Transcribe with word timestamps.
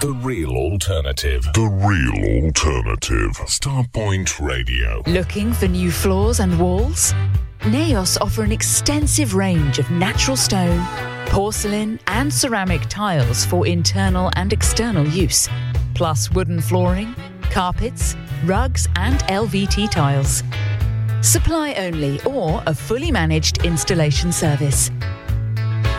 The 0.00 0.12
real 0.12 0.52
alternative. 0.52 1.42
The 1.52 1.68
real 1.68 2.46
alternative. 2.46 3.32
Starpoint 3.44 4.40
Radio. 4.40 5.02
Looking 5.06 5.52
for 5.52 5.68
new 5.68 5.90
floors 5.90 6.40
and 6.40 6.58
walls? 6.58 7.12
Naos 7.66 8.16
offer 8.16 8.42
an 8.42 8.50
extensive 8.50 9.34
range 9.34 9.78
of 9.78 9.90
natural 9.90 10.38
stone, 10.38 10.82
porcelain, 11.26 12.00
and 12.06 12.32
ceramic 12.32 12.80
tiles 12.88 13.44
for 13.44 13.66
internal 13.66 14.30
and 14.36 14.54
external 14.54 15.06
use, 15.06 15.50
plus 15.92 16.30
wooden 16.30 16.62
flooring, 16.62 17.14
carpets, 17.50 18.16
rugs, 18.46 18.88
and 18.96 19.18
LVT 19.24 19.90
tiles. 19.90 20.42
Supply 21.20 21.74
only 21.74 22.22
or 22.22 22.62
a 22.66 22.74
fully 22.74 23.12
managed 23.12 23.66
installation 23.66 24.32
service. 24.32 24.90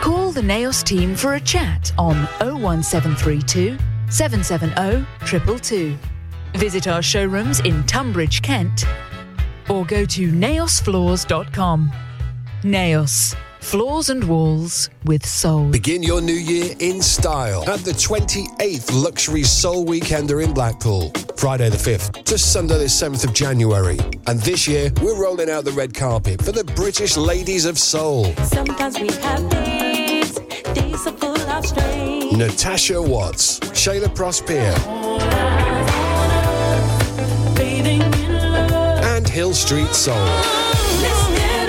Call 0.01 0.31
the 0.31 0.41
Naos 0.41 0.81
team 0.81 1.15
for 1.15 1.35
a 1.35 1.39
chat 1.39 1.93
on 1.95 2.15
01732 2.39 3.77
770 4.09 5.05
222. 5.27 5.95
Visit 6.57 6.87
our 6.87 7.03
showrooms 7.03 7.59
in 7.59 7.83
Tonbridge, 7.83 8.41
Kent, 8.41 8.83
or 9.69 9.85
go 9.85 10.03
to 10.05 10.31
naosfloors.com. 10.31 11.91
Naos, 12.63 13.35
floors 13.59 14.09
and 14.09 14.23
walls 14.23 14.89
with 15.05 15.23
soul. 15.23 15.69
Begin 15.69 16.01
your 16.01 16.19
new 16.19 16.33
year 16.33 16.73
in 16.79 16.99
style 17.03 17.61
at 17.69 17.81
the 17.81 17.91
28th 17.91 19.03
Luxury 19.03 19.43
Soul 19.43 19.85
Weekender 19.85 20.43
in 20.43 20.51
Blackpool. 20.51 21.13
Friday 21.37 21.69
the 21.69 21.77
5th 21.77 22.23
to 22.23 22.39
Sunday 22.39 22.79
the 22.79 22.85
7th 22.85 23.23
of 23.23 23.33
January. 23.33 23.99
And 24.25 24.39
this 24.41 24.67
year, 24.67 24.91
we're 24.99 25.21
rolling 25.21 25.49
out 25.51 25.63
the 25.63 25.71
red 25.71 25.93
carpet 25.93 26.41
for 26.41 26.51
the 26.51 26.63
British 26.63 27.17
Ladies 27.17 27.65
of 27.65 27.77
Soul. 27.77 28.33
Sometimes 28.43 28.99
we 28.99 29.07
have 29.07 29.90
Natasha 32.37 33.01
Watts, 33.01 33.59
Shayla 33.59 34.13
Prosper, 34.13 34.53
Bathing 37.55 38.01
in 38.01 38.33
love. 38.69 39.03
and 39.05 39.27
Hill 39.27 39.53
Street 39.53 39.93
Soul. 39.95 40.15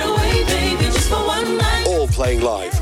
Away, 0.05 0.45
baby, 0.45 0.85
just 0.85 1.09
for 1.09 1.17
one 1.17 1.57
night. 1.57 1.87
All 1.87 2.07
playing 2.09 2.43
live 2.43 2.82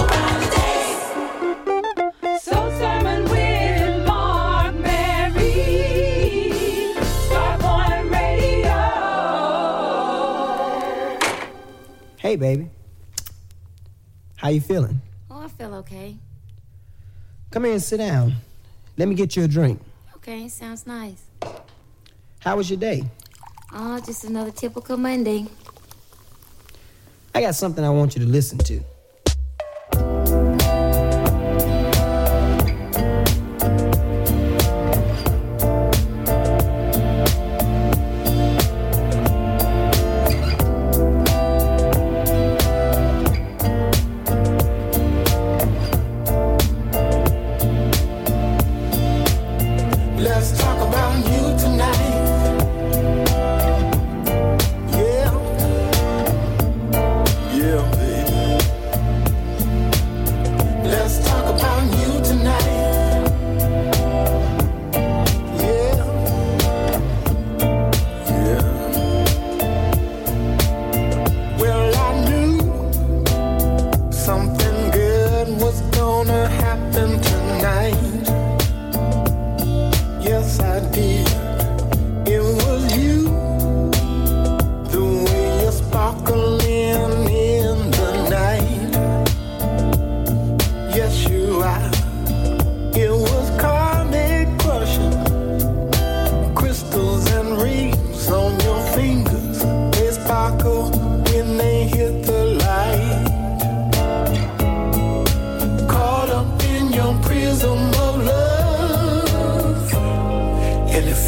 Hey, 12.31 12.37
baby. 12.37 12.69
How 14.37 14.47
you 14.47 14.61
feeling? 14.61 15.01
Oh, 15.29 15.41
I 15.43 15.49
feel 15.49 15.75
okay. 15.83 16.15
Come 17.49 17.65
here 17.65 17.73
and 17.73 17.83
sit 17.83 17.97
down. 17.97 18.35
Let 18.95 19.09
me 19.09 19.15
get 19.15 19.35
you 19.35 19.43
a 19.43 19.49
drink. 19.49 19.81
Okay, 20.15 20.47
sounds 20.47 20.87
nice. 20.87 21.23
How 22.39 22.55
was 22.55 22.69
your 22.69 22.79
day? 22.79 23.03
Oh, 23.73 23.99
just 23.99 24.23
another 24.23 24.51
typical 24.51 24.95
Monday. 24.95 25.45
I 27.35 27.41
got 27.41 27.53
something 27.53 27.83
I 27.83 27.89
want 27.89 28.15
you 28.15 28.23
to 28.23 28.31
listen 28.31 28.59
to. 28.59 28.79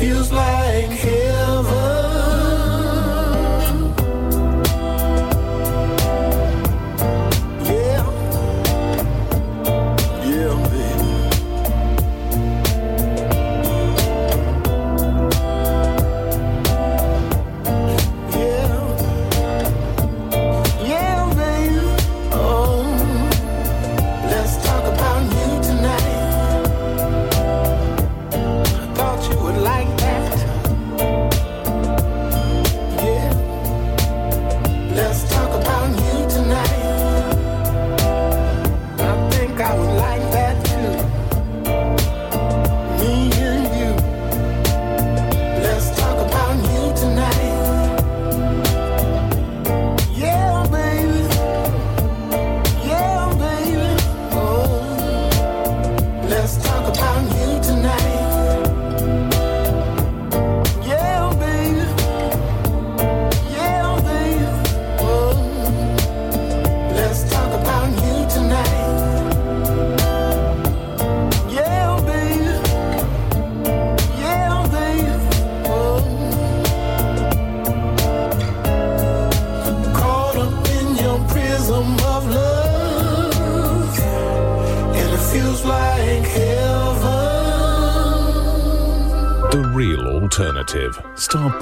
Feels 0.03 0.33
like 0.33 0.62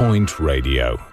Starpoint 0.02 0.40
Radio. 0.40 1.11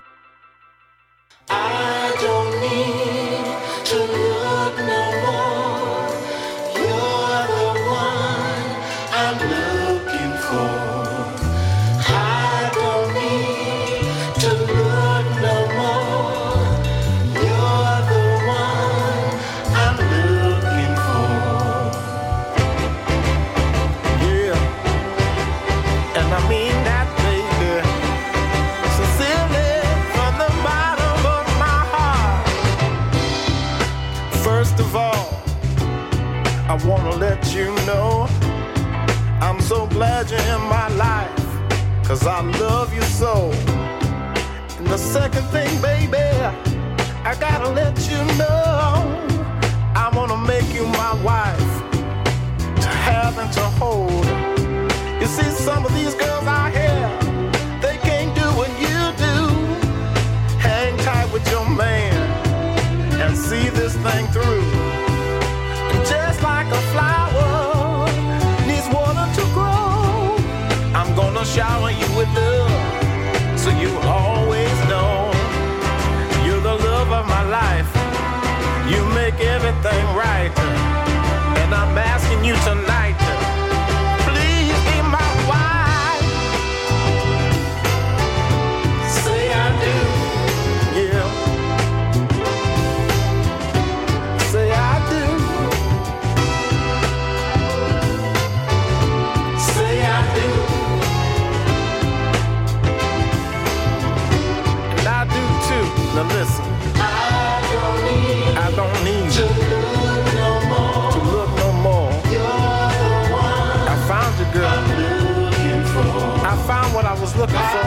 Looking 117.38 117.54
for. 117.54 117.86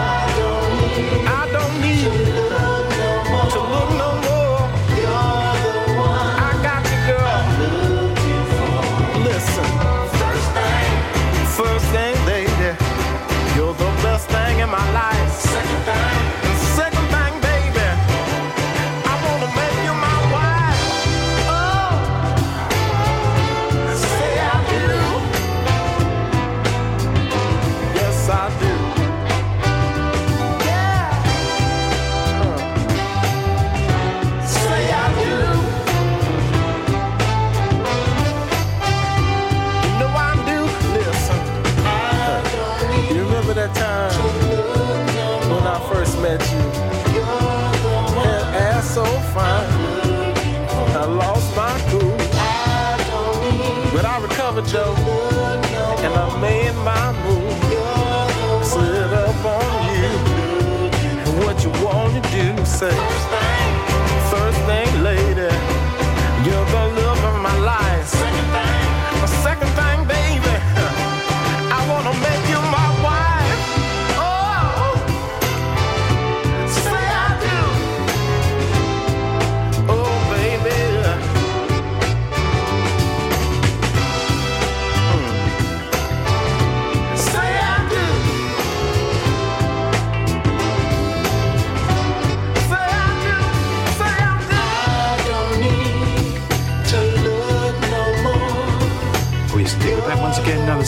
I 1.28 1.50
don't 1.52 1.82
need 1.82 2.21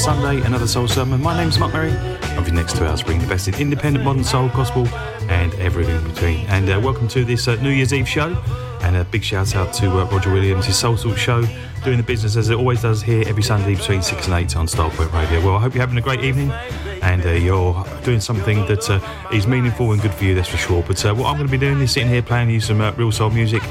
Sunday, 0.03 0.45
another 0.45 0.67
soul 0.67 0.85
sermon. 0.85 1.21
My 1.21 1.37
name's 1.37 1.57
Mark 1.57 1.71
Murray. 1.71 1.93
I'll 1.93 2.43
be 2.43 2.51
next 2.51 2.75
two 2.75 2.83
hours 2.83 3.01
bringing 3.01 3.21
the 3.21 3.29
best 3.29 3.47
in 3.47 3.55
independent 3.55 4.03
modern 4.03 4.25
soul, 4.25 4.49
gospel, 4.49 4.85
and 5.29 5.53
everything 5.55 5.95
in 5.95 6.03
between. 6.03 6.45
And 6.47 6.69
uh, 6.69 6.81
welcome 6.83 7.07
to 7.07 7.23
this 7.23 7.47
uh, 7.47 7.55
New 7.61 7.69
Year's 7.69 7.93
Eve 7.93 8.05
show. 8.05 8.35
And 8.81 8.97
a 8.97 9.05
big 9.05 9.23
shout 9.23 9.55
out 9.55 9.73
to 9.75 10.01
uh, 10.01 10.05
Roger 10.09 10.33
Williams, 10.33 10.65
his 10.65 10.77
Soul 10.77 10.97
Salt 10.97 11.17
show, 11.17 11.45
doing 11.85 11.95
the 11.95 12.03
business 12.03 12.35
as 12.35 12.49
it 12.49 12.57
always 12.57 12.81
does 12.81 13.01
here 13.01 13.23
every 13.27 13.43
Sunday 13.43 13.75
between 13.75 14.01
6 14.01 14.27
and 14.27 14.35
8 14.35 14.57
on 14.57 14.67
Starpoint 14.67 15.13
Radio. 15.13 15.39
Well, 15.39 15.55
I 15.55 15.61
hope 15.61 15.73
you're 15.73 15.79
having 15.79 15.97
a 15.97 16.01
great 16.01 16.25
evening 16.25 16.51
and 17.01 17.25
uh, 17.25 17.29
you're 17.29 17.85
doing 18.03 18.19
something 18.19 18.65
that 18.65 18.89
uh, 18.89 18.99
is 19.31 19.47
meaningful 19.47 19.93
and 19.93 20.01
good 20.01 20.13
for 20.13 20.25
you, 20.25 20.35
that's 20.35 20.49
for 20.49 20.57
sure. 20.57 20.83
But 20.85 21.05
uh, 21.05 21.13
what 21.13 21.27
I'm 21.27 21.37
going 21.37 21.47
to 21.47 21.51
be 21.51 21.57
doing 21.57 21.79
is 21.79 21.93
sitting 21.93 22.09
here 22.09 22.21
playing 22.21 22.49
you 22.49 22.59
some 22.59 22.81
uh, 22.81 22.91
real 22.97 23.13
soul 23.13 23.29
music 23.29 23.63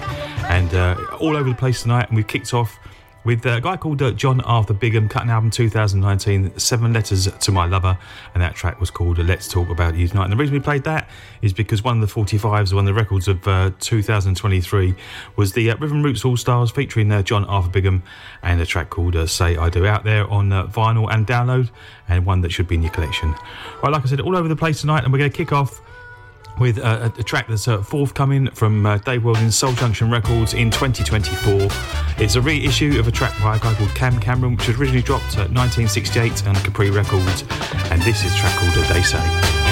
and 0.44 0.72
uh, 0.72 0.96
all 1.20 1.36
over 1.36 1.50
the 1.50 1.54
place 1.54 1.82
tonight. 1.82 2.08
And 2.08 2.16
we've 2.16 2.26
kicked 2.26 2.54
off 2.54 2.78
with 3.24 3.46
a 3.46 3.60
guy 3.60 3.76
called 3.76 4.02
uh, 4.02 4.10
John 4.12 4.40
Arthur 4.40 4.74
Bigham, 4.74 5.08
cutting 5.08 5.30
album 5.30 5.50
2019, 5.50 6.58
Seven 6.58 6.92
Letters 6.92 7.30
to 7.30 7.52
My 7.52 7.66
Lover, 7.66 7.96
and 8.34 8.42
that 8.42 8.54
track 8.54 8.80
was 8.80 8.90
called 8.90 9.18
Let's 9.18 9.46
Talk 9.46 9.68
About 9.68 9.94
You 9.94 10.08
Tonight. 10.08 10.24
And 10.24 10.32
the 10.32 10.36
reason 10.36 10.54
we 10.54 10.60
played 10.60 10.84
that 10.84 11.08
is 11.40 11.52
because 11.52 11.84
one 11.84 12.02
of 12.02 12.08
the 12.08 12.12
45s, 12.12 12.72
one 12.72 12.86
of 12.88 12.94
the 12.94 13.00
records 13.00 13.28
of 13.28 13.46
uh, 13.46 13.70
2023, 13.80 14.94
was 15.36 15.52
the 15.52 15.70
uh, 15.70 15.76
Rhythm 15.76 16.02
Roots 16.02 16.24
All 16.24 16.36
Stars 16.36 16.70
featuring 16.70 17.12
uh, 17.12 17.22
John 17.22 17.44
Arthur 17.44 17.70
Bigham, 17.70 18.02
and 18.42 18.60
a 18.60 18.66
track 18.66 18.90
called 18.90 19.14
uh, 19.14 19.26
Say 19.26 19.56
I 19.56 19.70
Do 19.70 19.86
out 19.86 20.04
there 20.04 20.28
on 20.28 20.52
uh, 20.52 20.66
vinyl 20.66 21.12
and 21.12 21.26
download, 21.26 21.70
and 22.08 22.26
one 22.26 22.40
that 22.40 22.50
should 22.50 22.66
be 22.66 22.74
in 22.74 22.82
your 22.82 22.92
collection. 22.92 23.34
Right, 23.82 23.92
like 23.92 24.02
I 24.02 24.06
said, 24.06 24.20
all 24.20 24.36
over 24.36 24.48
the 24.48 24.56
place 24.56 24.80
tonight, 24.80 25.04
and 25.04 25.12
we're 25.12 25.20
going 25.20 25.30
to 25.30 25.36
kick 25.36 25.52
off 25.52 25.80
with 26.58 26.78
uh, 26.78 27.10
a, 27.16 27.22
track 27.22 27.48
that's 27.48 27.68
uh, 27.68 27.82
forthcoming 27.82 28.48
from 28.50 28.84
uh, 28.86 28.98
Dave 28.98 29.24
Weldon's 29.24 29.56
Soul 29.56 29.72
Junction 29.72 30.10
Records 30.10 30.54
in 30.54 30.70
2024. 30.70 31.68
It's 32.22 32.36
a 32.36 32.40
reissue 32.40 32.98
of 32.98 33.08
a 33.08 33.12
track 33.12 33.38
by 33.42 33.56
a 33.56 33.58
guy 33.58 33.74
called 33.74 33.90
Cam 33.90 34.18
Cameron, 34.20 34.56
which 34.56 34.68
was 34.68 34.78
originally 34.78 35.02
dropped 35.02 35.38
at 35.38 35.50
1968 35.50 36.46
on 36.46 36.54
Capri 36.56 36.90
Records, 36.90 37.44
and 37.90 38.00
this 38.02 38.24
is 38.24 38.32
a 38.34 38.36
track 38.36 38.58
called 38.58 38.84
A 38.84 38.92
Day 38.92 39.02
Say. 39.02 39.71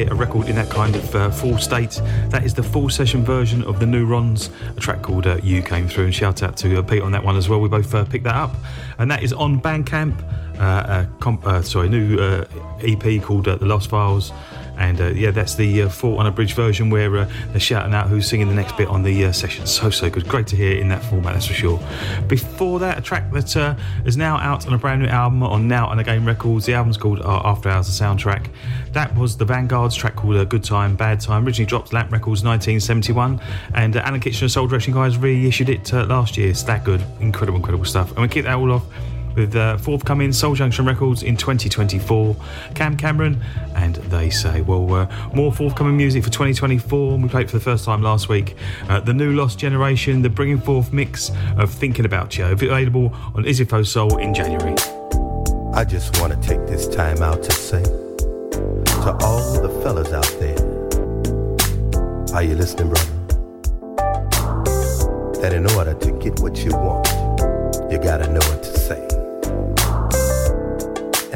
Hear 0.00 0.12
a 0.12 0.14
record 0.14 0.48
in 0.48 0.56
that 0.56 0.70
kind 0.70 0.94
of 0.96 1.14
uh, 1.14 1.30
full 1.30 1.58
state. 1.58 2.00
That 2.28 2.44
is 2.44 2.54
the 2.54 2.62
full 2.62 2.88
session 2.88 3.24
version 3.24 3.62
of 3.64 3.80
the 3.80 3.86
New 3.86 4.06
Rons, 4.06 4.50
a 4.76 4.80
track 4.80 5.02
called 5.02 5.26
uh, 5.26 5.38
You 5.42 5.62
Came 5.62 5.88
Through. 5.88 6.06
And 6.06 6.14
shout 6.14 6.42
out 6.42 6.56
to 6.58 6.78
uh, 6.78 6.82
Pete 6.82 7.02
on 7.02 7.12
that 7.12 7.22
one 7.22 7.36
as 7.36 7.48
well. 7.48 7.60
We 7.60 7.68
both 7.68 7.94
uh, 7.94 8.04
picked 8.04 8.24
that 8.24 8.34
up. 8.34 8.54
And 8.98 9.10
that 9.10 9.22
is 9.22 9.32
on 9.32 9.60
Bandcamp. 9.60 10.16
Uh, 10.58 11.06
comp- 11.20 11.46
uh, 11.46 11.62
sorry, 11.62 11.88
new 11.88 12.18
uh, 12.18 12.44
EP 12.80 13.22
called 13.22 13.44
The 13.44 13.56
Lost 13.64 13.90
Files. 13.90 14.32
And 14.80 14.98
uh, 14.98 15.08
yeah, 15.08 15.30
that's 15.30 15.54
the 15.54 15.82
uh, 15.82 15.88
full 15.90 16.18
unabridged 16.18 16.56
version 16.56 16.88
where 16.88 17.14
uh, 17.14 17.30
they're 17.50 17.60
shouting 17.60 17.92
out 17.92 18.08
who's 18.08 18.26
singing 18.26 18.48
the 18.48 18.54
next 18.54 18.78
bit 18.78 18.88
on 18.88 19.02
the 19.02 19.26
uh, 19.26 19.32
session. 19.32 19.66
So, 19.66 19.90
so 19.90 20.08
good. 20.08 20.26
Great 20.26 20.46
to 20.48 20.56
hear 20.56 20.78
in 20.80 20.88
that 20.88 21.04
format, 21.04 21.34
that's 21.34 21.46
for 21.46 21.52
sure. 21.52 21.78
Before 22.26 22.78
that, 22.78 22.98
a 22.98 23.02
track 23.02 23.30
that 23.32 23.54
uh, 23.56 23.76
is 24.06 24.16
now 24.16 24.38
out 24.38 24.66
on 24.66 24.72
a 24.72 24.78
brand 24.78 25.02
new 25.02 25.08
album 25.08 25.42
on 25.42 25.68
Now 25.68 25.90
and 25.90 26.00
Again 26.00 26.24
Records. 26.24 26.64
The 26.64 26.72
album's 26.72 26.96
called 26.96 27.20
uh, 27.20 27.42
After 27.44 27.68
Hours, 27.68 27.86
the 27.86 28.04
soundtrack. 28.04 28.48
That 28.92 29.14
was 29.14 29.36
the 29.36 29.44
Vanguard's 29.44 29.94
track 29.94 30.16
called 30.16 30.36
uh, 30.36 30.44
Good 30.44 30.64
Time, 30.64 30.96
Bad 30.96 31.20
Time. 31.20 31.44
Originally 31.44 31.68
dropped 31.68 31.92
Lamp 31.92 32.10
Records 32.10 32.42
1971. 32.42 33.38
And 33.74 33.96
uh, 33.96 34.00
Alan 34.00 34.20
Kitchener 34.20 34.48
Soul 34.48 34.66
Direction 34.66 34.94
guys 34.94 35.18
reissued 35.18 35.68
it 35.68 35.92
last 35.92 36.38
year. 36.38 36.48
It's 36.48 36.62
that 36.62 36.84
good. 36.84 37.04
Incredible, 37.20 37.58
incredible 37.58 37.84
stuff. 37.84 38.12
And 38.12 38.22
we 38.22 38.28
kick 38.28 38.44
that 38.44 38.56
all 38.56 38.72
off 38.72 38.84
with 39.34 39.54
uh, 39.56 39.76
forthcoming 39.78 40.32
Soul 40.32 40.54
Junction 40.54 40.84
Records 40.86 41.22
in 41.22 41.36
2024. 41.36 42.36
Cam 42.74 42.96
Cameron 42.96 43.40
and 43.74 43.96
They 43.96 44.30
Say. 44.30 44.62
Well, 44.62 44.92
uh, 44.92 45.30
more 45.34 45.52
forthcoming 45.52 45.96
music 45.96 46.24
for 46.24 46.30
2024. 46.30 47.18
We 47.18 47.28
played 47.28 47.50
for 47.50 47.56
the 47.56 47.64
first 47.64 47.84
time 47.84 48.02
last 48.02 48.28
week. 48.28 48.56
Uh, 48.88 49.00
the 49.00 49.14
new 49.14 49.32
Lost 49.32 49.58
Generation, 49.58 50.22
the 50.22 50.30
bringing 50.30 50.60
forth 50.60 50.92
mix 50.92 51.30
of 51.56 51.72
Thinking 51.72 52.04
About 52.04 52.36
You, 52.36 52.46
available 52.46 53.12
on 53.34 53.44
Isifo 53.44 53.86
Soul 53.86 54.18
in 54.18 54.34
January. 54.34 54.74
I 55.72 55.84
just 55.84 56.20
want 56.20 56.32
to 56.32 56.48
take 56.48 56.66
this 56.66 56.88
time 56.88 57.22
out 57.22 57.42
to 57.44 57.52
say 57.52 57.82
to 57.82 59.16
all 59.22 59.60
the 59.60 59.68
fellas 59.82 60.12
out 60.12 60.26
there, 60.40 60.80
are 62.34 62.42
you 62.42 62.54
listening, 62.54 62.88
brother? 62.88 63.10
That 65.40 65.54
in 65.54 65.70
order 65.70 65.94
to 65.94 66.10
get 66.18 66.38
what 66.40 66.64
you 66.64 66.72
want, 66.72 67.08
you 67.90 67.98
gotta 67.98 68.28
know 68.28 68.40
what 68.48 68.62
to 68.62 68.78
say. 68.78 69.09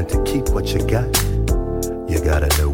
And 0.05 0.27
to 0.27 0.31
keep 0.31 0.51
what 0.51 0.67
you 0.69 0.81
got, 0.87 1.07
you 2.11 2.23
gotta 2.23 2.49
know 2.59 2.69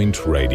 Starpoint 0.00 0.26
Radio. 0.26 0.49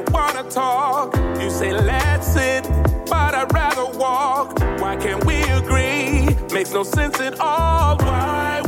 I 0.00 0.10
wanna 0.12 0.48
talk. 0.48 1.14
You 1.38 1.50
say 1.50 1.72
let's 1.72 2.26
sit, 2.26 2.62
but 3.06 3.34
I'd 3.34 3.52
rather 3.52 3.84
walk. 3.98 4.58
Why 4.80 4.96
can't 4.96 5.22
we 5.26 5.42
agree? 5.42 6.34
Makes 6.54 6.72
no 6.72 6.84
sense 6.84 7.20
at 7.20 7.38
all. 7.38 7.98
Why? 7.98 8.62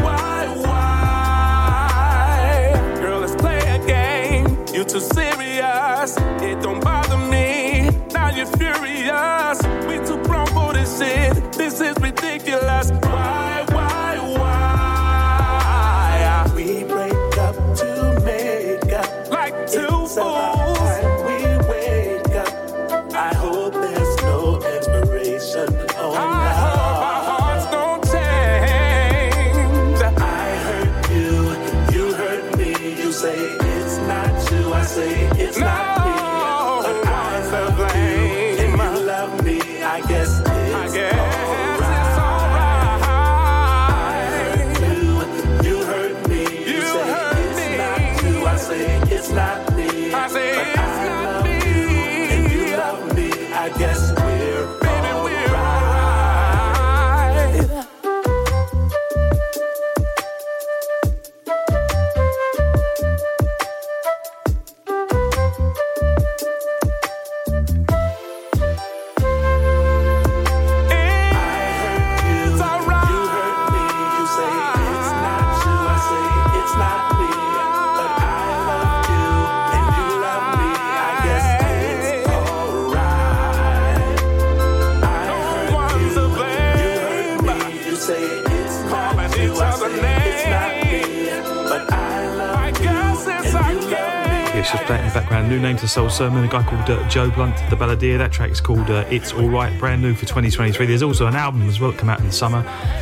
Background. 95.32 95.48
New 95.48 95.66
name 95.66 95.78
to 95.78 95.88
Soul 95.88 96.10
Sermon, 96.10 96.44
a 96.44 96.48
guy 96.48 96.62
called 96.62 96.90
uh, 96.90 97.08
Joe 97.08 97.30
Blunt, 97.30 97.56
the 97.70 97.76
balladeer. 97.76 98.18
That 98.18 98.32
track 98.32 98.50
is 98.50 98.60
called 98.60 98.90
uh, 98.90 99.06
It's 99.10 99.32
Alright, 99.32 99.78
brand 99.78 100.02
new 100.02 100.14
for 100.14 100.26
2023. 100.26 100.84
There's 100.84 101.02
also 101.02 101.26
an 101.26 101.34
album 101.34 101.62
as 101.62 101.80
well 101.80 101.90
that 101.90 101.98
come 101.98 102.10
out 102.10 102.20
in 102.20 102.26
the 102.26 102.32
summer. 102.32 102.58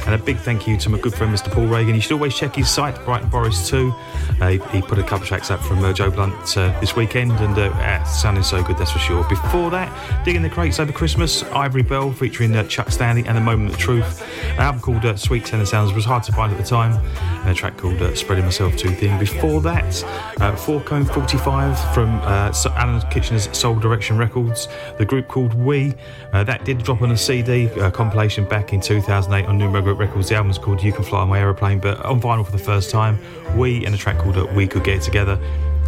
And 0.06 0.14
a 0.14 0.18
big 0.18 0.36
thank 0.36 0.68
you 0.68 0.76
to 0.76 0.88
my 0.90 0.98
good 0.98 1.12
friend 1.12 1.34
Mr. 1.34 1.50
Paul 1.50 1.66
Reagan. 1.66 1.96
You 1.96 2.00
should 2.00 2.12
always 2.12 2.36
check 2.36 2.54
his 2.54 2.70
site, 2.70 2.94
Brighton 3.04 3.30
Boris 3.30 3.68
2. 3.68 3.92
Uh, 4.40 4.48
he, 4.48 4.58
he 4.70 4.80
put 4.80 5.00
a 5.00 5.02
couple 5.02 5.26
tracks 5.26 5.50
up 5.50 5.60
from 5.60 5.84
uh, 5.84 5.92
Joe 5.92 6.10
Blunt 6.10 6.56
uh, 6.56 6.78
this 6.78 6.94
weekend, 6.94 7.32
and 7.32 7.58
uh, 7.58 8.04
sounding 8.04 8.44
so 8.44 8.62
good, 8.62 8.78
that's 8.78 8.92
for 8.92 9.00
sure. 9.00 9.24
Before 9.28 9.68
that, 9.70 10.24
Digging 10.24 10.42
the 10.42 10.50
Crates 10.50 10.78
over 10.78 10.92
Christmas, 10.92 11.42
Ivory 11.44 11.82
Bell 11.82 12.12
featuring 12.12 12.54
uh, 12.54 12.62
Chuck 12.64 12.90
Stanley 12.92 13.24
and 13.26 13.36
The 13.36 13.40
Moment 13.40 13.72
of 13.72 13.78
Truth. 13.78 14.24
An 14.52 14.60
album 14.60 14.80
called 14.80 15.18
Sweet 15.18 15.44
Tenor 15.44 15.66
Sounds 15.66 15.92
was 15.92 16.04
hard 16.04 16.22
to 16.24 16.32
find 16.32 16.52
at 16.52 16.58
the 16.58 16.64
time, 16.64 16.92
and 17.40 17.50
a 17.50 17.54
track 17.54 17.76
called 17.76 18.16
Spreading 18.16 18.44
Myself 18.44 18.76
Too 18.76 18.90
Thin. 18.90 19.18
Before 19.18 19.60
that, 19.62 19.94
Four 20.60 20.80
Cone 20.82 21.04
45 21.04 21.92
from 21.92 22.19
uh, 22.20 22.52
Alan 22.76 23.00
Kitchener's 23.10 23.54
Soul 23.56 23.76
Direction 23.76 24.18
Records, 24.18 24.68
the 24.98 25.04
group 25.04 25.28
called 25.28 25.54
We. 25.54 25.94
Uh, 26.32 26.44
that 26.44 26.64
did 26.64 26.78
drop 26.82 27.02
on 27.02 27.10
a 27.10 27.16
CD 27.16 27.68
uh, 27.70 27.90
compilation 27.90 28.44
back 28.44 28.72
in 28.72 28.80
2008 28.80 29.46
on 29.46 29.58
Numero 29.58 29.82
Group 29.82 29.98
Records. 29.98 30.28
The 30.28 30.36
album's 30.36 30.58
called 30.58 30.82
You 30.82 30.92
Can 30.92 31.04
Fly 31.04 31.24
My 31.24 31.40
Aeroplane, 31.40 31.80
but 31.80 32.04
on 32.04 32.20
vinyl 32.20 32.44
for 32.44 32.52
the 32.52 32.58
first 32.58 32.90
time. 32.90 33.18
We 33.56 33.84
and 33.84 33.94
a 33.94 33.98
track 33.98 34.18
called 34.18 34.36
uh, 34.36 34.46
We 34.54 34.66
Could 34.66 34.84
Get 34.84 35.02
Together. 35.02 35.38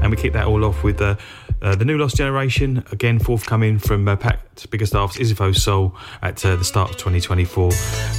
And 0.03 0.11
we 0.11 0.17
kick 0.17 0.33
that 0.33 0.47
all 0.47 0.65
off 0.65 0.83
with 0.83 1.01
uh, 1.01 1.15
uh, 1.61 1.77
the 1.77 1.85
new 1.85 1.97
Lost 1.97 2.17
Generation, 2.17 2.85
again 2.91 3.21
forthcoming 3.21 3.79
from 3.79 4.09
uh, 4.09 4.17
Packed 4.17 4.69
Biggest 4.71 4.93
Staff's 4.93 5.17
Isifo 5.17 5.57
Soul 5.57 5.95
at 6.23 6.39
the 6.39 6.65
start 6.65 6.91
of 6.91 6.97
2024. 6.97 7.71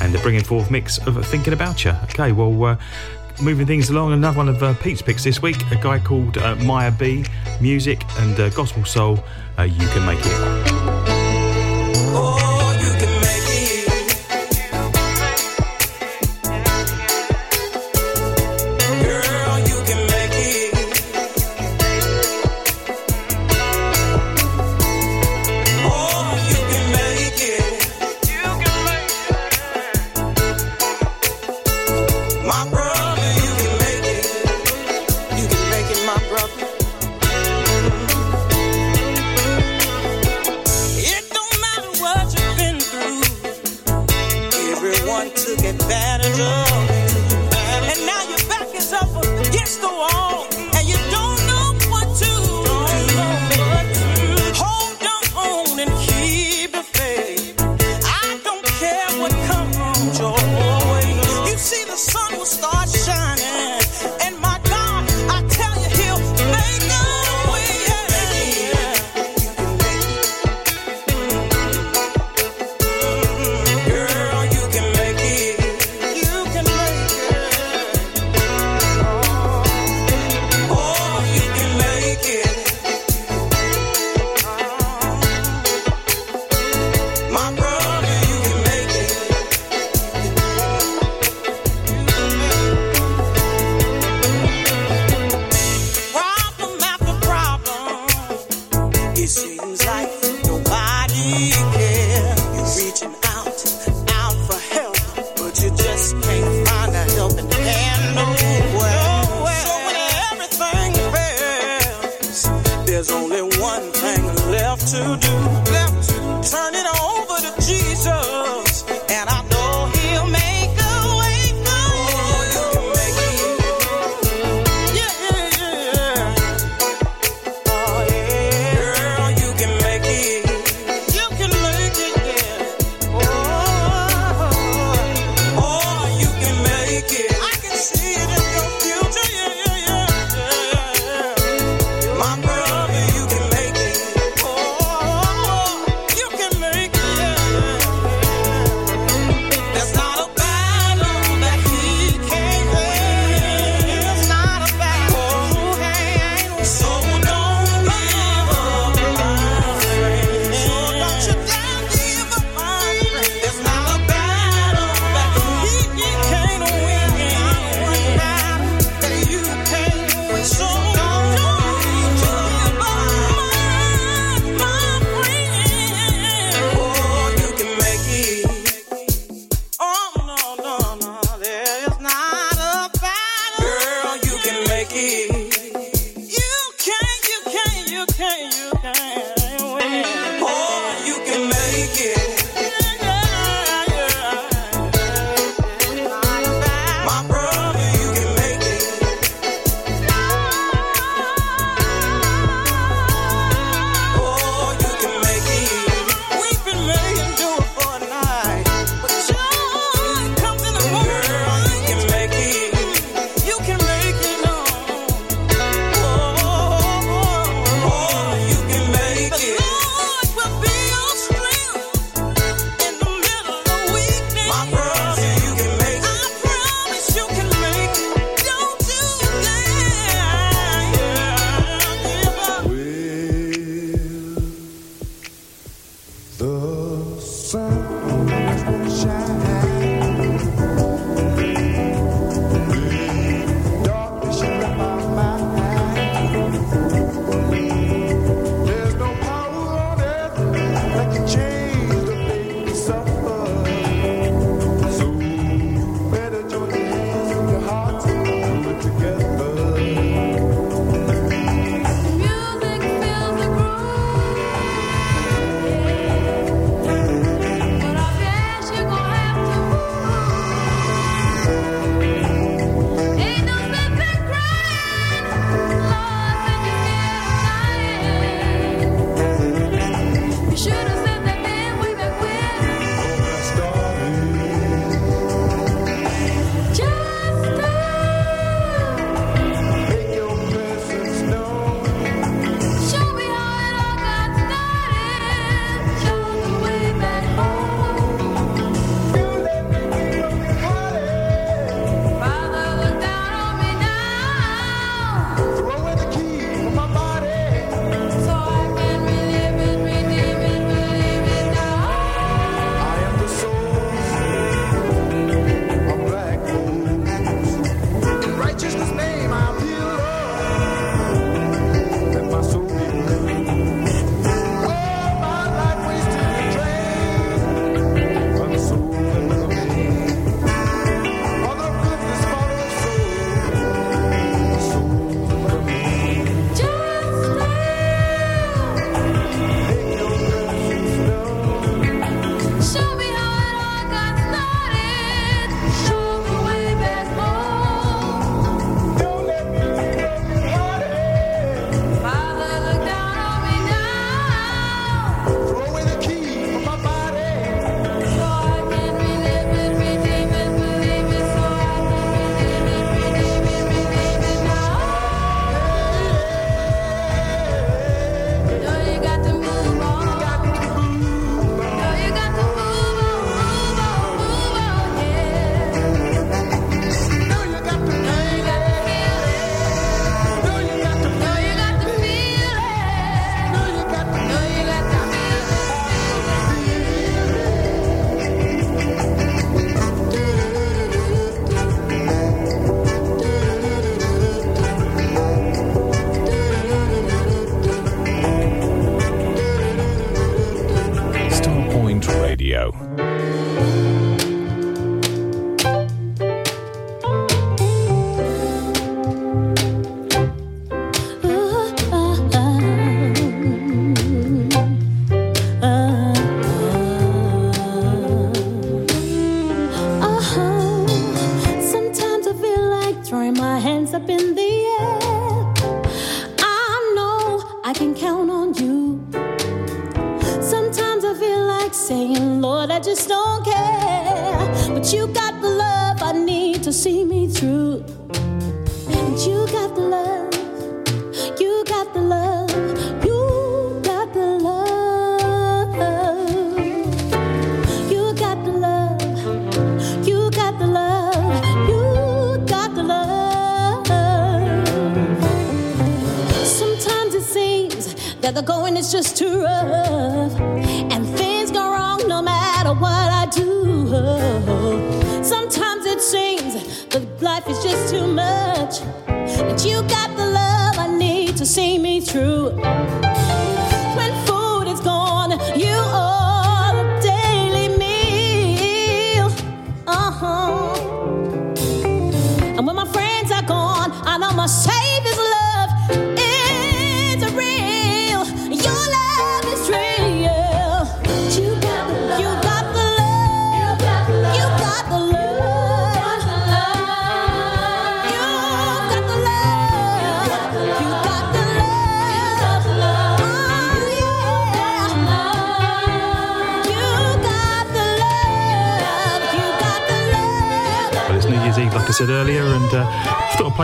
And 0.02 0.14
they're 0.14 0.22
bringing 0.22 0.44
forth 0.44 0.72
mix 0.72 0.98
of 1.06 1.26
Thinking 1.28 1.52
About 1.52 1.84
You. 1.84 1.92
Okay, 2.04 2.32
well, 2.32 2.78
moving 3.42 3.66
things 3.66 3.90
along, 3.90 4.14
another 4.14 4.38
one 4.38 4.50
of 4.50 4.62
uh, 4.62 4.74
Pete's 4.76 5.02
picks 5.02 5.24
this 5.24 5.42
week, 5.42 5.58
a 5.72 5.76
guy 5.76 6.00
called 6.00 6.38
uh, 6.38 6.56
Maya 6.58 6.92
B. 6.92 7.26
Music 7.62 8.04
and 8.20 8.40
uh, 8.40 8.50
Gospel 8.50 8.86
Soul, 8.86 9.24
uh, 9.58 9.64
You 9.64 9.88
Can 9.90 10.06
Make 10.06 10.20
It. 10.22 10.94
Girl, 12.14 12.53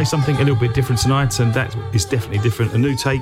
something 0.09 0.35
a 0.37 0.39
little 0.39 0.55
bit 0.55 0.73
different 0.73 0.99
tonight, 0.99 1.39
and 1.39 1.53
that 1.53 1.75
is 1.93 2.03
definitely 2.03 2.39
different. 2.39 2.73
A 2.73 2.77
new 2.77 2.95
take 2.95 3.21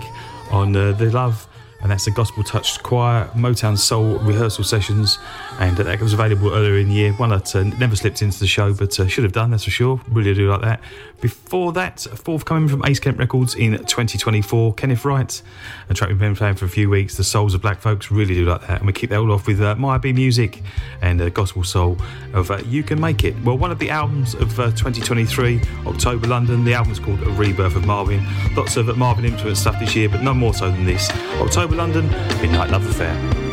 on 0.52 0.74
uh, 0.74 0.94
The 0.94 1.12
Love, 1.12 1.46
and 1.82 1.92
that's 1.92 2.06
the 2.06 2.12
Gospel 2.12 2.44
Touched 2.44 2.84
Choir 2.84 3.30
Motown 3.36 3.78
Soul 3.78 4.18
rehearsal 4.20 4.64
sessions, 4.64 5.20
and 5.60 5.78
that 5.78 6.00
was 6.00 6.14
available 6.14 6.54
earlier 6.54 6.78
in 6.78 6.90
the 6.90 6.96
year. 6.96 7.14
One 7.14 7.30
that 7.30 7.56
uh, 7.56 7.64
never 7.64 7.96
slipped 7.96 8.22
into 8.22 8.40
the 8.40 8.48
show, 8.48 8.74
but 8.74 9.00
uh, 9.00 9.08
should 9.08 9.24
have 9.24 9.34
done, 9.34 9.52
that's 9.52 9.64
for 9.64 9.72
sure. 9.72 10.02
Really 10.10 10.34
do 10.34 10.50
like 10.50 10.62
that. 10.62 10.82
Before 11.20 11.74
that, 11.74 12.02
forthcoming 12.02 12.70
from 12.70 12.86
Ace 12.86 13.00
Kemp 13.00 13.18
Records 13.18 13.56
in 13.56 13.72
2024, 13.72 14.76
Kenneth 14.76 15.04
Wright, 15.04 15.42
a 15.90 15.94
track 15.96 16.10
we've 16.10 16.20
been 16.20 16.36
playing 16.36 16.56
for 16.56 16.66
a 16.66 16.70
few 16.70 16.92
weeks, 16.92 17.18
The 17.18 17.24
Souls 17.24 17.56
of 17.56 17.62
Black 17.62 17.80
Folks, 17.80 18.12
really 18.12 18.36
do 18.36 18.46
like 18.46 18.62
that. 18.62 18.78
And 18.80 18.86
we 18.86 18.94
keep 18.94 19.10
that 19.10 19.20
all 19.20 19.32
off 19.32 19.48
with 19.48 19.60
uh, 19.60 19.76
Maya 19.76 19.98
B 19.98 20.14
Music 20.14 20.62
and 21.02 21.20
uh, 21.20 21.30
Gospel 21.30 21.64
Soul 21.64 21.98
of 22.34 22.52
uh, 22.52 22.58
You 22.68 22.84
Can 22.84 23.02
Make 23.02 23.24
It. 23.24 23.36
Well, 23.44 23.58
one 23.58 23.72
of 23.72 23.80
the 23.80 23.90
albums 23.90 24.36
of 24.36 24.60
uh, 24.60 24.68
2023, 24.72 25.60
October 25.88 26.28
London, 26.28 26.64
the 26.64 26.76
album's 26.76 27.00
called 27.00 27.22
A 27.22 27.32
Rebirth 27.32 27.76
of 27.76 27.86
Marvin. 27.88 28.24
Lots 28.56 28.78
of 28.78 28.96
Marvin 28.96 29.26
influenced 29.26 29.62
stuff 29.62 29.80
this 29.80 29.96
year, 29.96 30.10
but 30.10 30.22
none 30.22 30.38
more 30.38 30.54
so 30.54 30.70
than 30.70 30.86
this. 30.86 31.10
October 31.42 31.67
London, 31.76 32.08
Midnight 32.42 32.70
Love 32.70 32.88
Affair. 32.90 33.47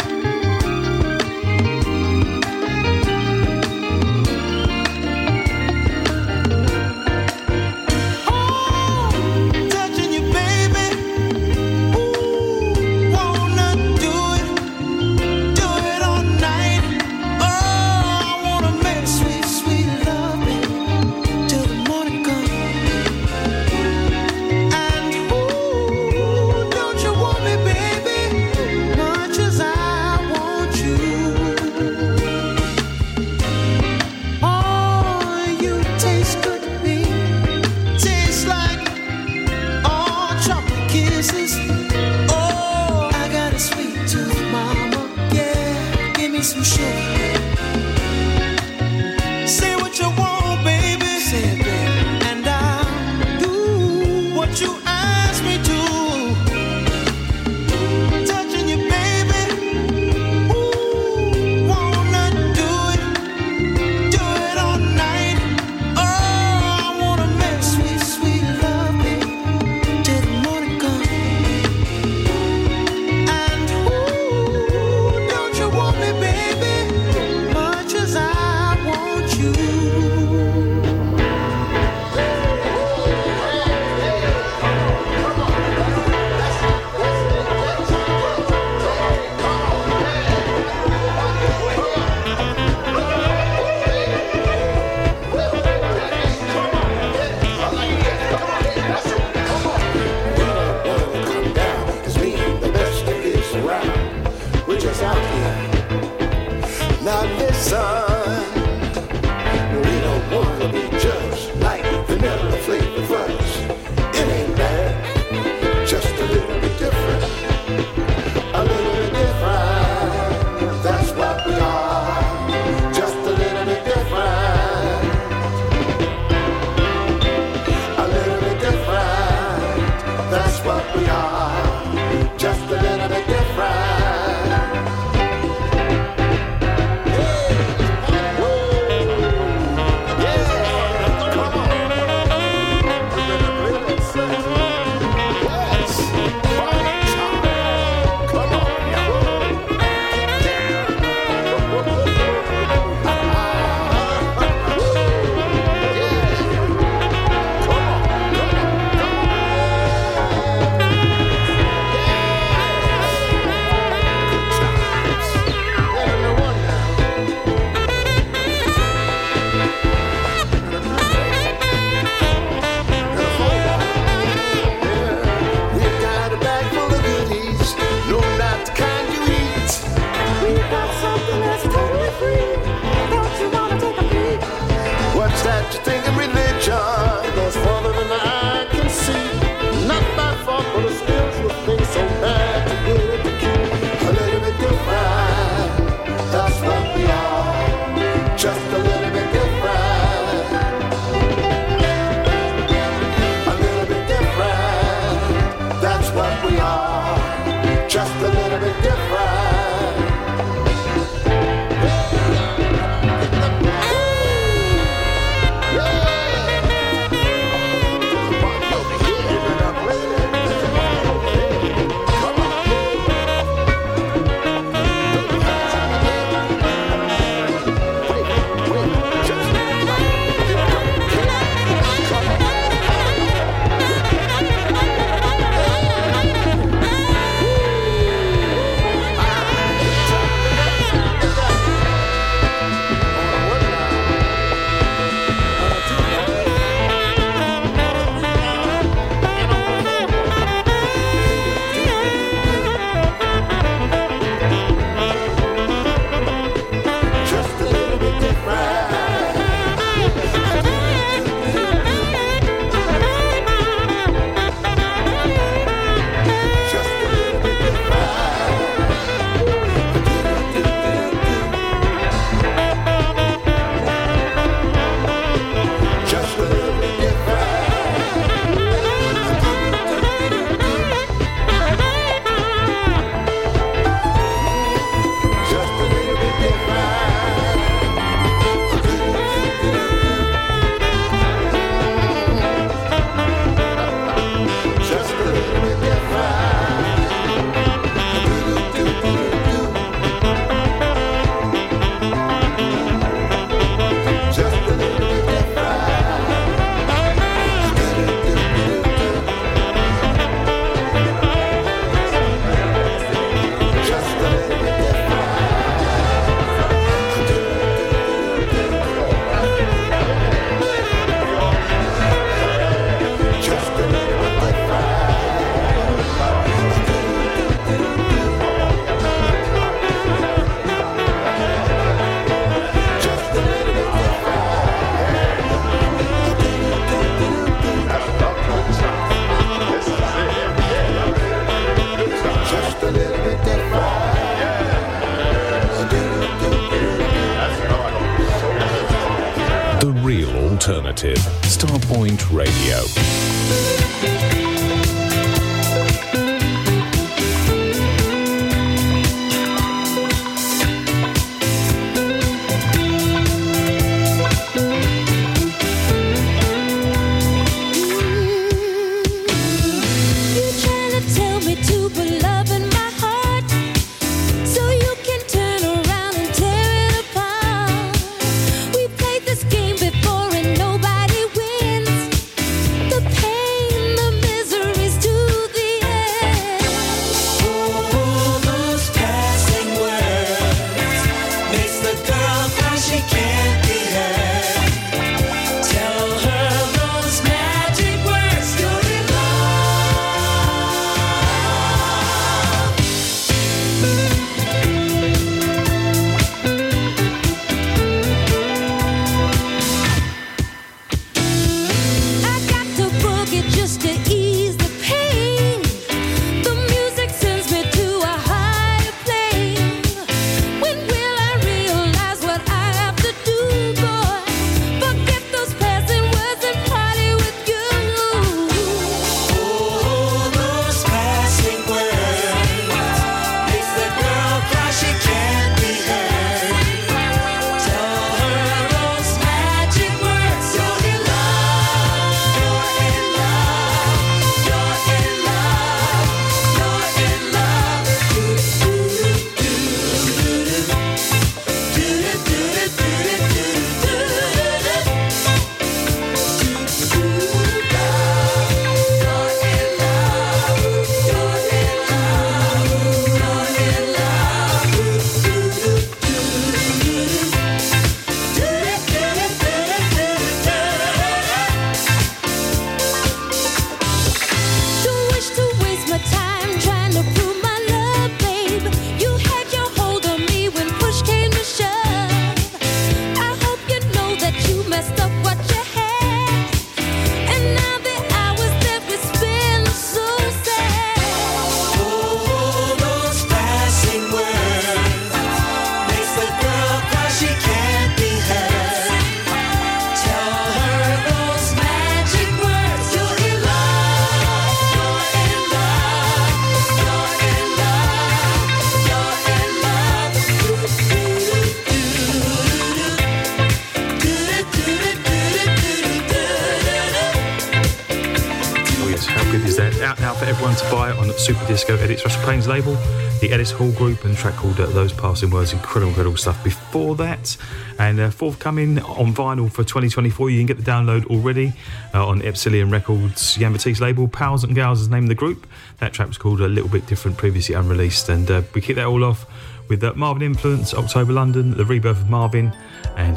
Super 521.24 521.46
Disco 521.46 521.74
edits 521.78 522.04
Russell 522.04 522.22
Payne's 522.26 522.46
label, 522.46 522.74
the 523.22 523.30
Ellis 523.32 523.50
Hall 523.50 523.72
Group, 523.72 524.04
and 524.04 524.14
track 524.14 524.34
called 524.34 524.60
uh, 524.60 524.66
Those 524.66 524.92
Passing 524.92 525.30
Words. 525.30 525.54
Incredible, 525.54 525.88
incredible 525.88 526.18
stuff 526.18 526.44
before 526.44 526.94
that. 526.96 527.38
And 527.78 527.98
uh, 527.98 528.10
forthcoming 528.10 528.78
on 528.80 529.14
vinyl 529.14 529.50
for 529.50 529.64
2024, 529.64 530.28
you 530.28 530.38
can 530.38 530.44
get 530.44 530.62
the 530.62 530.70
download 530.70 531.06
already 531.06 531.54
uh, 531.94 532.06
on 532.06 532.20
Epsilon 532.20 532.68
Records, 532.68 533.36
Jan 533.36 533.56
label. 533.80 534.06
Pals 534.06 534.44
and 534.44 534.54
Gals 534.54 534.82
is 534.82 534.90
the 534.90 534.94
name 534.94 535.04
of 535.04 535.08
the 535.08 535.14
group. 535.14 535.46
That 535.78 535.94
track 535.94 536.08
was 536.08 536.18
called 536.18 536.42
A 536.42 536.46
Little 536.46 536.68
Bit 536.68 536.84
Different, 536.84 537.16
previously 537.16 537.54
unreleased. 537.54 538.10
And 538.10 538.30
uh, 538.30 538.42
we 538.54 538.60
kick 538.60 538.76
that 538.76 538.84
all 538.84 539.02
off 539.02 539.24
with 539.70 539.82
uh, 539.82 539.94
Marvin 539.94 540.22
Influence, 540.22 540.74
October 540.74 541.14
London, 541.14 541.52
The 541.52 541.64
Rebirth 541.64 542.02
of 542.02 542.10
Marvin, 542.10 542.52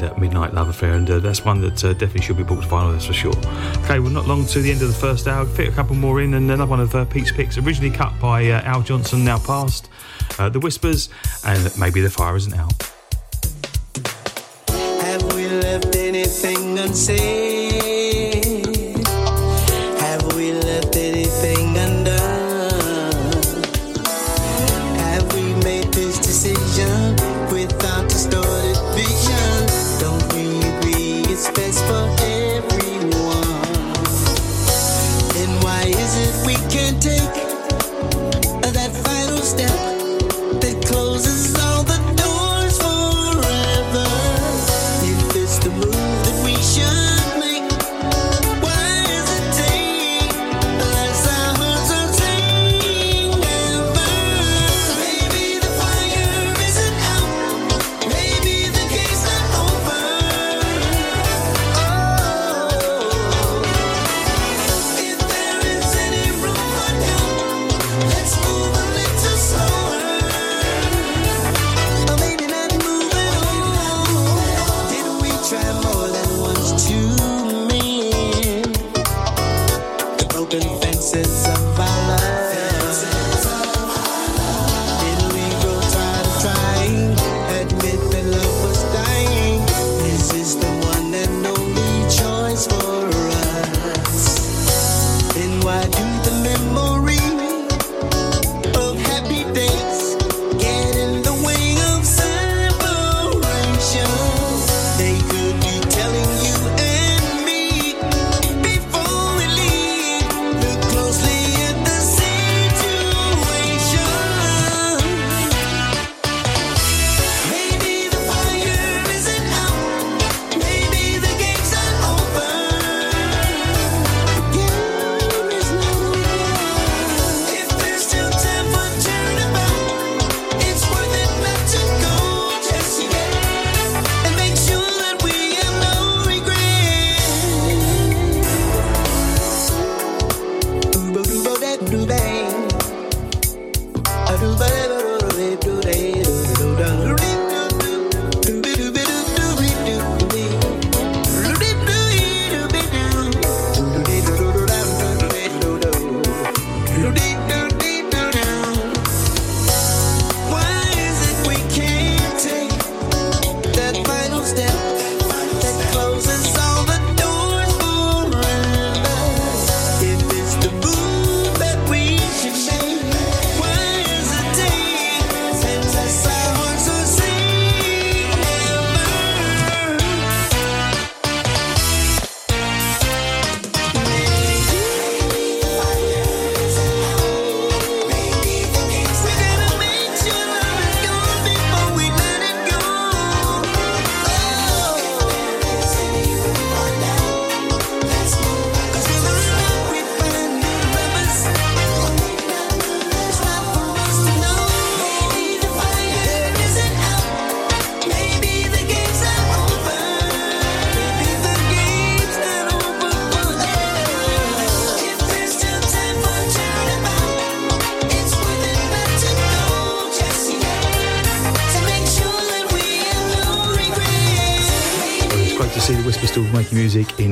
and 0.00 0.12
uh, 0.12 0.18
Midnight 0.18 0.54
Love 0.54 0.68
Affair, 0.68 0.94
and 0.94 1.10
uh, 1.10 1.18
that's 1.18 1.44
one 1.44 1.60
that 1.60 1.84
uh, 1.84 1.92
definitely 1.92 2.22
should 2.22 2.36
be 2.36 2.42
booked 2.42 2.62
to 2.62 2.68
final, 2.68 2.92
that's 2.92 3.06
for 3.06 3.12
sure. 3.12 3.36
Okay, 3.84 3.98
we're 3.98 4.10
not 4.10 4.26
long 4.26 4.46
to 4.46 4.60
the 4.60 4.70
end 4.70 4.82
of 4.82 4.88
the 4.88 4.94
first 4.94 5.26
hour. 5.26 5.46
Fit 5.46 5.68
a 5.68 5.72
couple 5.72 5.94
more 5.96 6.20
in, 6.20 6.34
and 6.34 6.50
another 6.50 6.66
one 6.66 6.80
of 6.80 6.94
uh, 6.94 7.04
Pete's 7.04 7.32
picks, 7.32 7.58
originally 7.58 7.94
cut 7.94 8.18
by 8.20 8.48
uh, 8.50 8.62
Al 8.62 8.82
Johnson, 8.82 9.24
now 9.24 9.38
passed. 9.38 9.88
Uh, 10.38 10.48
the 10.48 10.60
Whispers, 10.60 11.08
and 11.44 11.72
maybe 11.78 12.00
the 12.00 12.10
fire 12.10 12.36
isn't 12.36 12.54
out. 12.54 12.72
Have 14.68 15.34
we 15.34 15.48
left 15.48 15.94
anything 15.96 16.78
unsaid? 16.78 17.47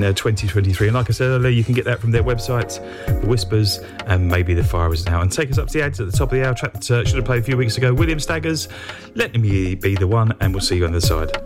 Uh, 0.07 0.13
2023. 0.13 0.89
And 0.89 0.95
like 0.95 1.11
I 1.11 1.13
said 1.13 1.29
earlier, 1.29 1.51
you 1.51 1.65
can 1.65 1.75
get 1.75 1.85
that 1.85 2.01
from 2.01 2.11
their 2.11 2.23
websites, 2.23 2.81
The 3.07 3.27
Whispers, 3.27 3.79
and 4.07 4.29
maybe 4.29 4.55
The 4.55 4.65
Fire 4.65 4.93
is 4.93 5.05
Now. 5.07 5.21
And 5.21 5.31
take 5.31 5.51
us 5.51 5.59
up 5.59 5.69
to 5.69 5.73
the 5.73 5.85
ads 5.85 6.01
at 6.01 6.11
the 6.11 6.17
top 6.17 6.33
of 6.33 6.39
the 6.39 6.47
hour. 6.47 6.55
Track 6.55 6.75
that 6.75 6.91
uh, 6.91 7.05
should 7.05 7.17
have 7.17 7.25
played 7.25 7.41
a 7.41 7.45
few 7.45 7.57
weeks 7.57 7.77
ago. 7.77 7.93
William 7.93 8.19
Staggers, 8.19 8.69
Let 9.15 9.39
Me 9.39 9.75
Be 9.75 9.95
the 9.95 10.07
One, 10.07 10.35
and 10.41 10.53
we'll 10.55 10.63
see 10.63 10.77
you 10.77 10.87
on 10.87 10.93
the 10.93 11.01
side. 11.01 11.46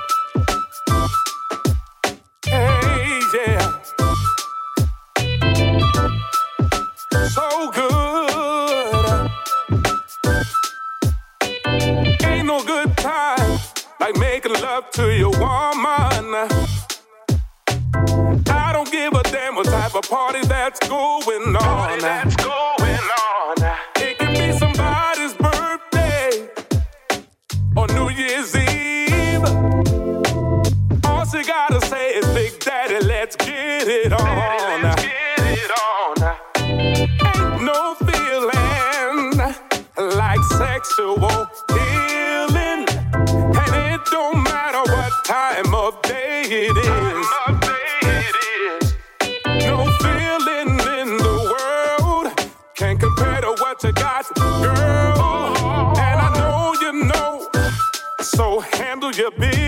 Hey, 2.43 3.21
yeah. 3.33 4.14
so 7.29 7.71
good. 7.71 9.31
Ain't 12.23 12.45
no 12.47 12.63
good 12.63 12.95
time 12.97 13.59
like 13.99 14.15
making 14.17 14.53
love 14.53 14.89
to 14.91 15.13
your 15.15 15.31
woman. 15.31 16.35
I 18.47 18.71
don't 18.73 18.91
give 18.91 19.13
a 19.13 19.23
damn 19.23 19.55
what 19.55 19.65
type 19.65 19.95
of 19.95 20.03
party 20.09 20.41
that's 20.45 20.79
going 20.87 21.55
on. 21.55 21.99
It 23.97 24.17
can 24.19 24.33
be 24.33 24.57
somebody's 24.57 25.33
birthday 25.33 26.49
or 27.75 27.87
New 27.87 28.09
Year's 28.09 28.55
Eve. 28.55 29.43
All 31.05 31.25
she 31.25 31.43
gotta 31.43 31.81
say 31.87 32.11
is, 32.15 32.25
Big 32.33 32.59
Daddy, 32.59 32.99
let's 33.05 33.35
get 33.35 33.87
it 33.87 34.13
on. 34.13 35.04
So 40.95 41.15
a 41.15 41.49
feeling, 41.67 42.87
and 42.87 43.93
it 43.93 44.01
don't 44.11 44.41
matter 44.45 44.89
what 44.93 45.25
time 45.25 45.75
of 45.75 46.01
day 46.03 46.43
it 46.47 46.77
is. 46.77 47.27
No 49.65 49.91
feeling 49.99 50.69
in 50.99 51.17
the 51.17 51.35
world 51.51 52.49
can 52.75 52.97
compare 52.97 53.41
to 53.41 53.55
what 53.59 53.83
you 53.83 53.91
got, 53.91 54.33
girl. 54.35 55.57
And 55.97 56.17
I 56.21 56.31
know 56.39 56.75
you 56.79 56.93
know, 57.03 57.49
so 58.21 58.61
handle 58.61 59.11
your 59.11 59.31
business. 59.31 59.64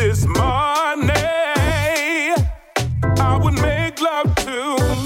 this 0.00 0.24
money. 0.24 1.12
I 3.28 3.38
would 3.42 3.58
make 3.60 4.00
love 4.00 4.34
to 4.46 4.56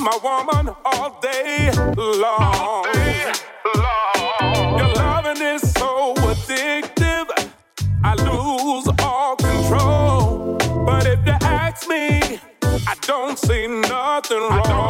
my 0.07 0.17
woman 0.23 0.73
all 0.85 1.19
day 1.21 1.73
long. 1.97 2.55
All 2.63 2.85
day 2.85 3.33
long. 3.75 4.79
Your 4.79 4.93
loving 4.95 5.43
is 5.43 5.63
so 5.73 6.15
addictive, 6.31 7.27
I 8.05 8.15
lose 8.29 8.89
all 9.01 9.35
control. 9.35 10.59
But 10.87 11.07
if 11.07 11.27
you 11.27 11.39
ask 11.43 11.89
me, 11.89 12.39
I 12.63 12.95
don't 13.01 13.37
see 13.37 13.67
nothing 13.67 14.39
wrong. 14.39 14.85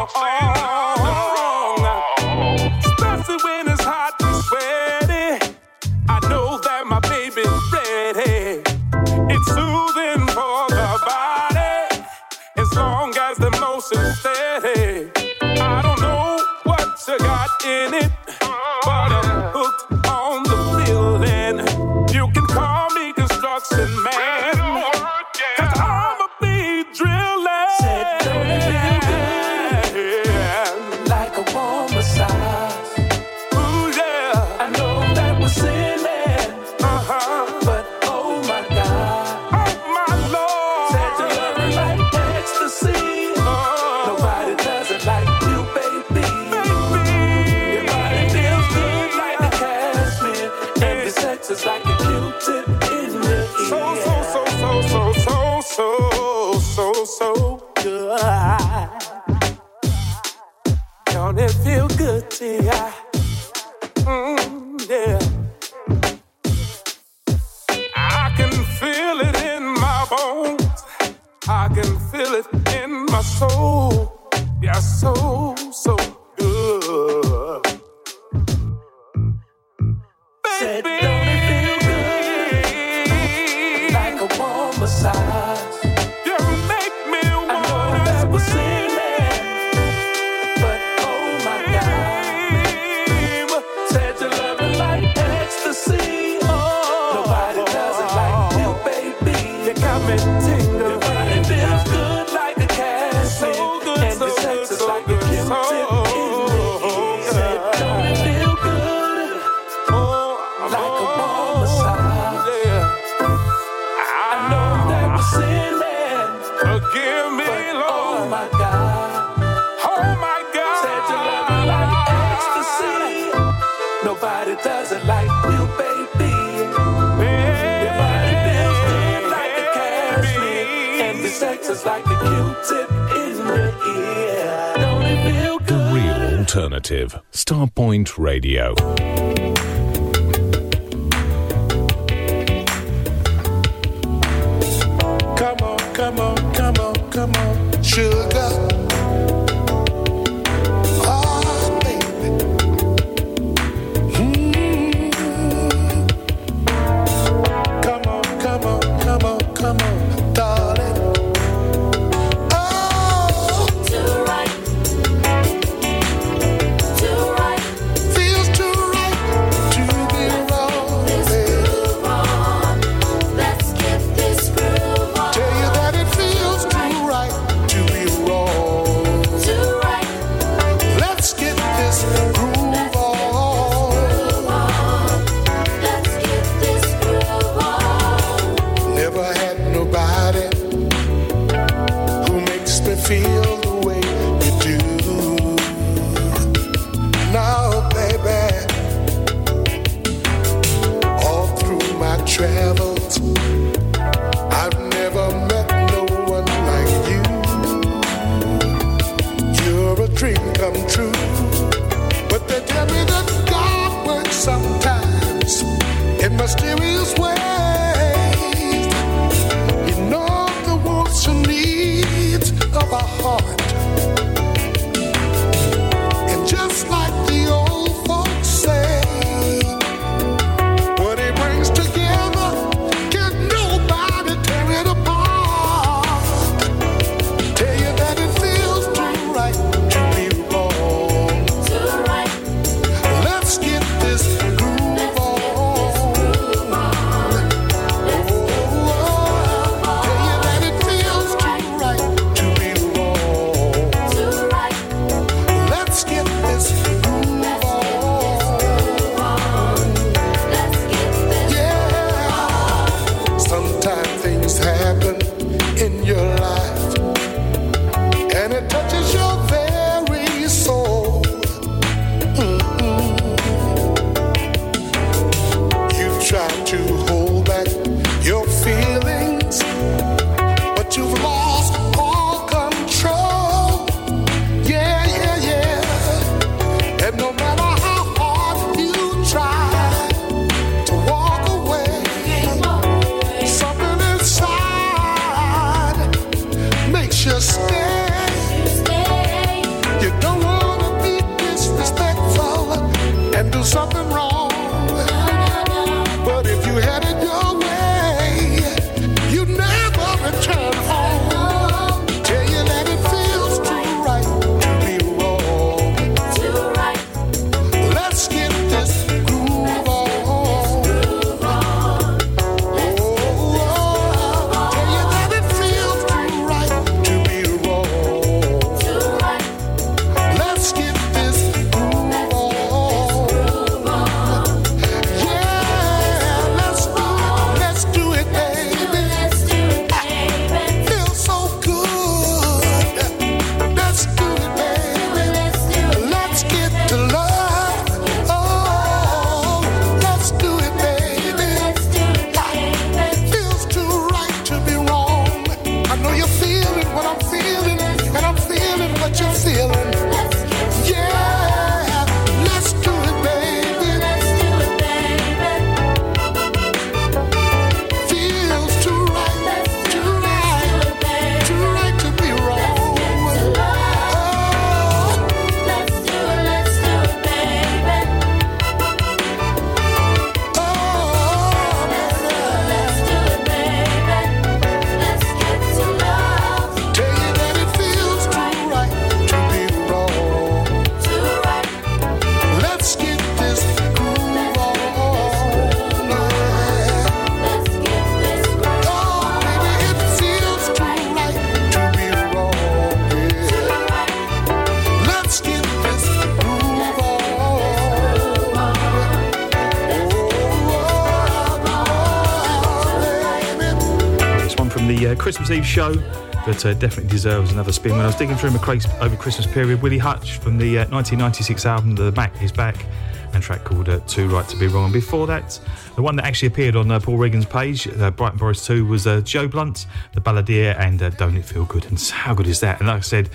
Eve 415.55 415.67
show 415.67 415.93
that 415.93 416.67
uh, 416.67 416.75
definitely 416.75 417.09
deserves 417.09 417.53
another 417.53 417.71
spin. 417.71 417.93
When 417.93 418.01
I 418.01 418.07
was 418.07 418.17
digging 418.17 418.37
through 418.37 418.51
my 418.51 418.81
over 419.01 419.15
Christmas 419.15 419.47
period, 419.47 419.81
Willie 419.83 419.99
Hutch 419.99 420.39
from 420.39 420.59
the 420.59 420.79
uh, 420.79 420.89
1996 420.89 421.65
album 421.65 421.95
The 421.95 422.11
Mack 422.13 422.43
Is 422.43 422.51
Back, 422.51 422.85
and 423.33 423.41
track 423.41 423.63
called 423.63 423.89
uh, 423.89 424.01
Too 424.01 424.27
Right 424.27 424.49
to 424.49 424.57
Be 424.57 424.67
Wrong. 424.67 424.85
And 424.85 424.93
before 424.93 425.29
that, 425.29 425.61
the 425.95 426.03
one 426.03 426.17
that 426.17 426.25
actually 426.25 426.49
appeared 426.49 426.75
on 426.75 426.91
uh, 426.91 426.99
Paul 426.99 427.19
Regan's 427.19 427.47
page, 427.47 427.87
uh, 427.87 428.11
Brighton 428.11 428.39
Boris 428.39 428.67
2, 428.67 428.85
was 428.85 429.07
uh, 429.07 429.21
Joe 429.21 429.47
Blunt, 429.47 429.87
The 430.13 430.21
Balladeer, 430.21 430.77
and 430.77 430.99
Don't 431.17 431.37
It 431.37 431.45
Feel 431.45 431.67
Good? 431.67 431.85
And 431.85 432.01
how 432.01 432.35
good 432.35 432.49
is 432.49 432.59
that? 432.61 432.81
And 432.81 432.89
like 432.89 432.99
I 432.99 433.01
said, 433.01 433.31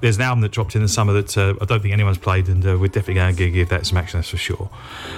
there's 0.00 0.16
an 0.16 0.22
album 0.22 0.42
that 0.42 0.52
dropped 0.52 0.76
in 0.76 0.82
the 0.82 0.88
summer 0.88 1.12
that 1.14 1.36
I 1.36 1.64
don't 1.64 1.82
think 1.82 1.92
anyone's 1.92 2.18
played, 2.18 2.46
and 2.48 2.62
we're 2.62 2.86
definitely 2.86 3.14
going 3.14 3.34
to 3.34 3.50
give 3.50 3.68
that 3.70 3.84
some 3.84 3.98
action, 3.98 4.18
that's 4.18 4.30
for 4.30 4.36
sure. 4.36 4.63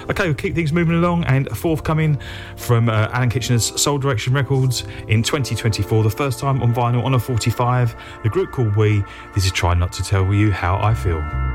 Okay, 0.09 0.23
we'll 0.25 0.35
keep 0.35 0.55
things 0.55 0.71
moving 0.71 0.95
along, 0.95 1.25
and 1.25 1.49
forthcoming 1.49 2.17
from 2.55 2.87
uh, 2.87 3.09
Alan 3.11 3.29
Kitchener's 3.29 3.79
Soul 3.79 3.97
Direction 3.97 4.33
Records 4.33 4.85
in 5.09 5.21
2024, 5.21 6.03
the 6.03 6.09
first 6.09 6.39
time 6.39 6.61
on 6.63 6.73
vinyl 6.73 7.03
on 7.03 7.13
a 7.13 7.19
45, 7.19 7.95
the 8.23 8.29
group 8.29 8.51
called 8.51 8.75
We. 8.77 9.03
This 9.35 9.45
is 9.45 9.51
Try 9.51 9.73
Not 9.73 9.91
to 9.93 10.03
Tell 10.03 10.33
You 10.33 10.51
How 10.51 10.81
I 10.81 10.93
Feel. 10.93 11.46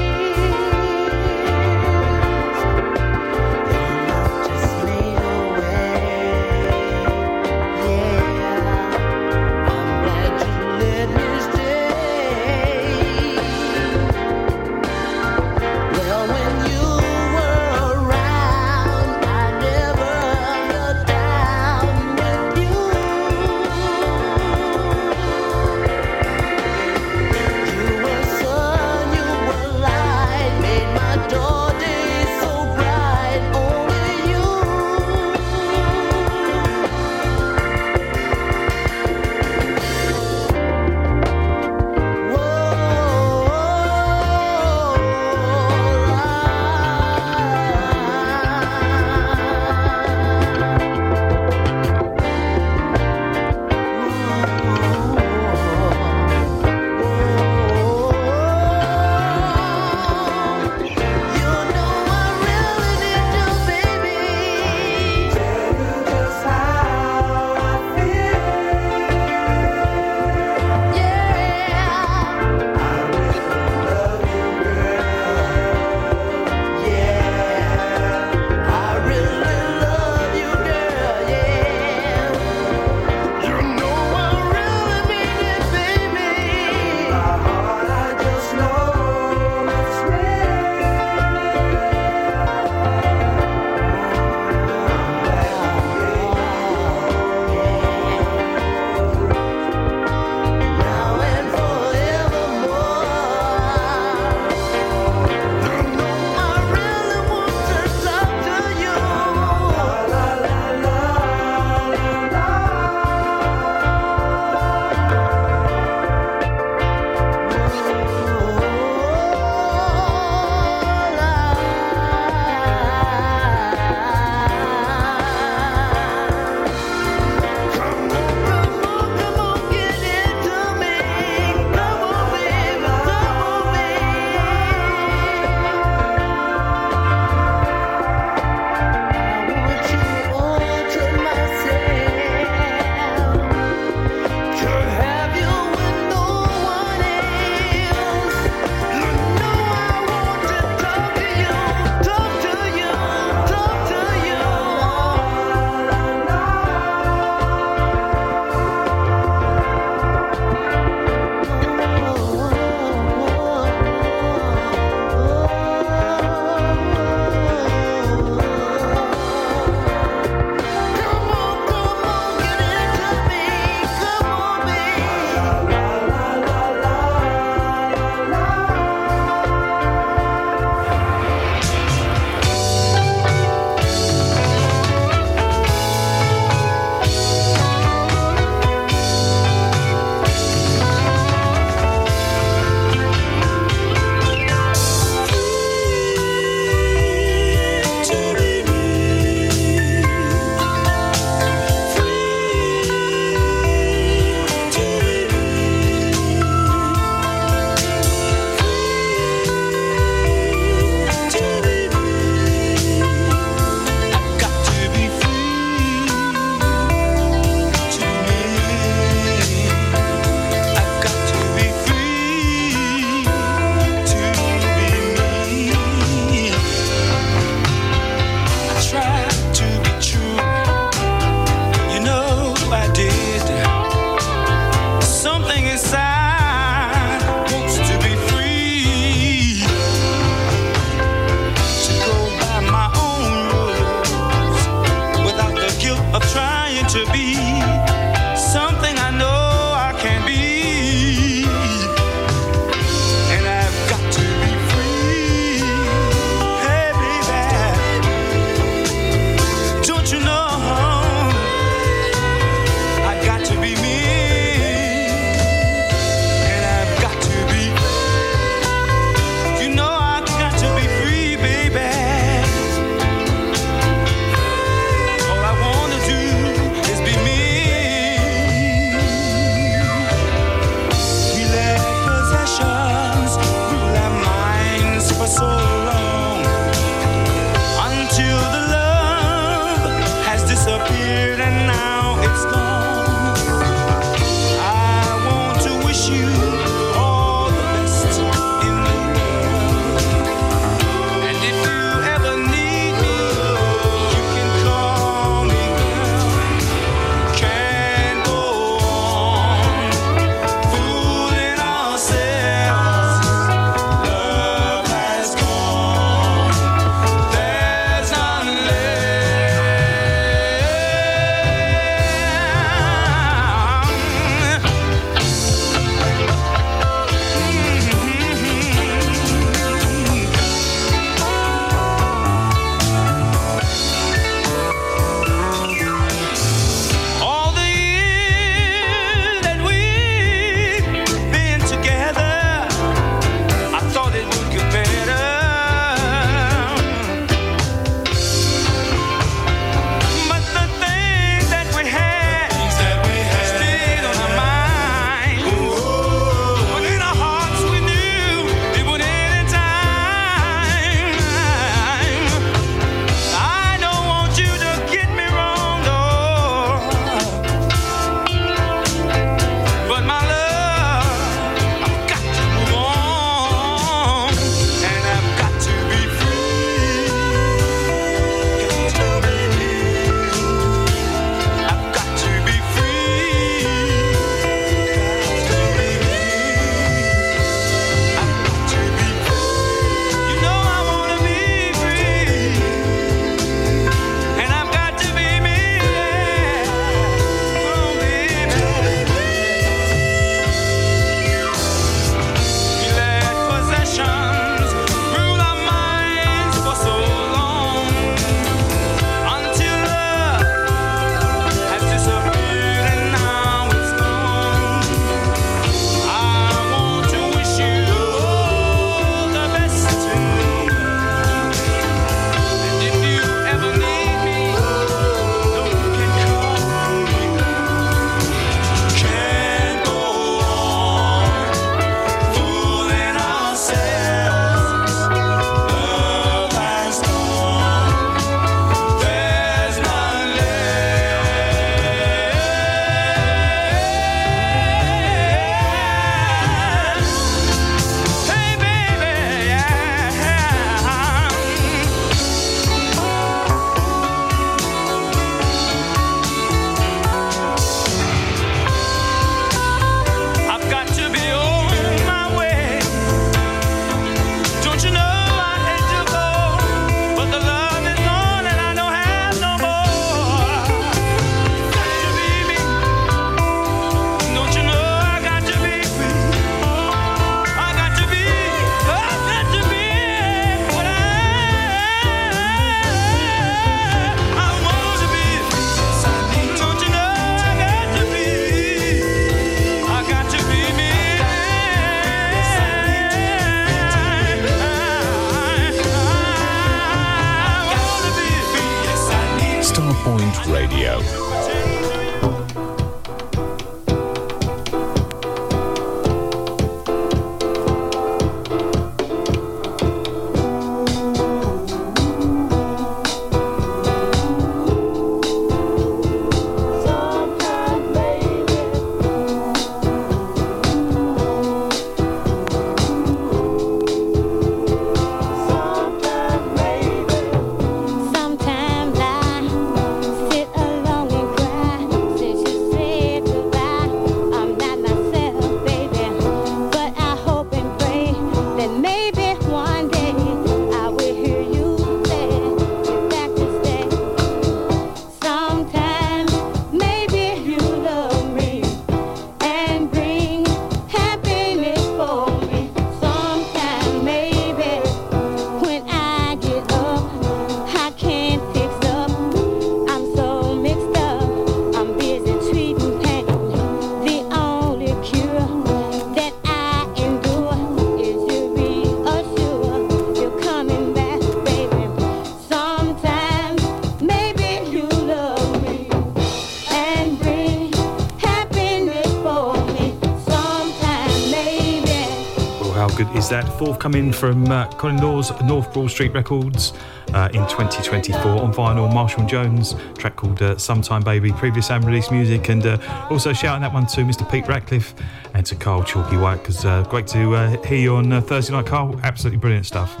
Forthcoming 583.58 584.12
from 584.12 584.46
uh, 584.46 584.70
Colin 584.74 584.98
Laws, 584.98 585.32
North 585.42 585.72
Broad 585.72 585.90
Street 585.90 586.12
Records 586.14 586.72
uh, 587.12 587.28
in 587.32 587.40
2024 587.48 588.20
on 588.24 588.54
vinyl. 588.54 588.92
Marshall 588.94 589.26
Jones, 589.26 589.74
track 589.96 590.14
called 590.14 590.40
uh, 590.40 590.56
Sometime 590.56 591.02
Baby, 591.02 591.32
previous 591.32 591.68
unreleased 591.68 592.12
music. 592.12 592.50
And 592.50 592.64
uh, 592.64 592.78
also 593.10 593.32
shouting 593.32 593.62
that 593.62 593.72
one 593.72 593.86
to 593.88 594.02
Mr. 594.02 594.30
Pete 594.30 594.46
Ratcliffe 594.46 594.94
and 595.34 595.44
to 595.44 595.56
Carl 595.56 595.82
Chalky 595.82 596.16
White, 596.16 596.38
because 596.38 596.64
uh, 596.64 596.84
great 596.84 597.08
to 597.08 597.34
uh, 597.34 597.62
hear 597.64 597.78
you 597.78 597.96
on 597.96 598.22
Thursday 598.22 598.52
night, 598.52 598.66
Carl. 598.66 598.98
Absolutely 599.02 599.38
brilliant 599.38 599.66
stuff. 599.66 600.00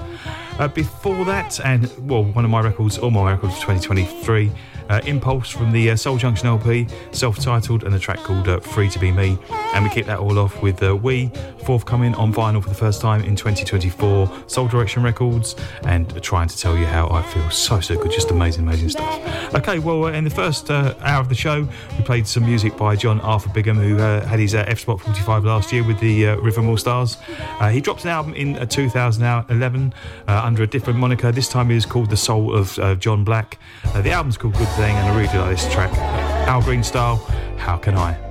Before 0.74 1.24
that, 1.24 1.58
and 1.64 1.92
well, 2.08 2.24
one 2.24 2.44
of 2.44 2.50
my 2.52 2.60
records, 2.60 2.96
all 2.98 3.10
my 3.10 3.32
records 3.32 3.54
for 3.54 3.72
2023, 3.72 4.52
uh, 4.88 5.00
Impulse 5.04 5.50
from 5.50 5.72
the 5.72 5.90
uh, 5.90 5.96
Soul 5.96 6.16
Junction 6.16 6.46
LP, 6.48 6.86
self 7.12 7.38
titled, 7.38 7.84
and 7.84 7.92
the 7.92 7.98
track 7.98 8.18
called 8.18 8.48
uh, 8.48 8.60
Free 8.60 8.88
to 8.90 8.98
Be 8.98 9.10
Me. 9.10 9.38
And 9.74 9.84
we 9.84 9.90
kick 9.90 10.06
that 10.06 10.18
all 10.18 10.38
off 10.38 10.62
with 10.62 10.82
uh, 10.82 10.96
We, 10.96 11.30
forthcoming 11.64 12.14
on 12.14 12.32
vinyl 12.32 12.62
for 12.62 12.68
the 12.68 12.74
first 12.74 13.00
time 13.00 13.22
in 13.22 13.36
2024, 13.36 14.30
Soul 14.46 14.68
Direction 14.68 15.02
Records, 15.02 15.56
and 15.82 16.22
trying 16.22 16.48
to 16.48 16.58
tell 16.58 16.76
you 16.76 16.86
how 16.86 17.08
I 17.10 17.22
feel 17.22 17.48
so, 17.50 17.80
so 17.80 17.96
good. 17.96 18.10
Just 18.10 18.30
amazing, 18.30 18.64
amazing 18.64 18.90
stuff. 18.90 19.54
Okay, 19.54 19.78
well, 19.78 20.04
uh, 20.04 20.12
in 20.12 20.24
the 20.24 20.30
first 20.30 20.70
uh, 20.70 20.94
hour 21.00 21.20
of 21.20 21.28
the 21.28 21.34
show, 21.34 21.68
we 21.96 22.04
played 22.04 22.26
some 22.26 22.44
music 22.44 22.76
by 22.76 22.96
John 22.96 23.20
Arthur 23.20 23.50
Bigham, 23.50 23.76
who 23.76 23.98
uh, 23.98 24.24
had 24.26 24.38
his 24.38 24.54
F 24.54 24.80
Spot 24.80 25.00
45 25.00 25.44
last 25.44 25.72
year 25.72 25.84
with 25.84 25.98
the 26.00 26.28
All 26.28 26.76
Stars. 26.76 27.16
He 27.70 27.80
dropped 27.80 28.04
an 28.04 28.10
album 28.10 28.34
in 28.34 28.56
uh, 28.56 28.66
2011 28.66 29.94
uh, 30.26 30.42
under 30.44 30.62
a 30.62 30.66
different 30.66 30.98
moniker. 30.98 31.32
This 31.32 31.48
time 31.48 31.70
it 31.70 31.76
is 31.76 31.86
called 31.86 32.10
The 32.10 32.16
Soul 32.16 32.54
of 32.54 32.98
John 32.98 33.24
Black. 33.24 33.58
The 33.94 34.10
album's 34.10 34.36
called 34.36 34.54
Good 34.54 34.68
And 34.80 35.08
I 35.08 35.16
really 35.16 35.38
like 35.38 35.56
this 35.56 35.72
track. 35.72 35.92
Al 36.46 36.62
Green 36.62 36.84
style, 36.84 37.16
How 37.56 37.76
Can? 37.76 37.96
I 37.96 38.27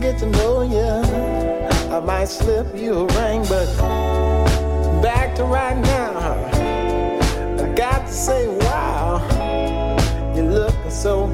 get 0.00 0.18
to 0.18 0.26
know 0.26 0.62
you, 0.62 0.80
I 1.92 2.00
might 2.00 2.26
slip 2.26 2.76
you 2.76 2.92
a 2.92 3.06
ring, 3.06 3.42
but 3.48 3.66
back 5.02 5.34
to 5.36 5.44
right 5.44 5.76
now. 5.76 6.34
I 7.62 7.72
got 7.74 8.06
to 8.06 8.12
say, 8.12 8.46
wow, 8.48 9.18
you're 10.36 10.50
looking 10.50 10.90
so 10.90 11.26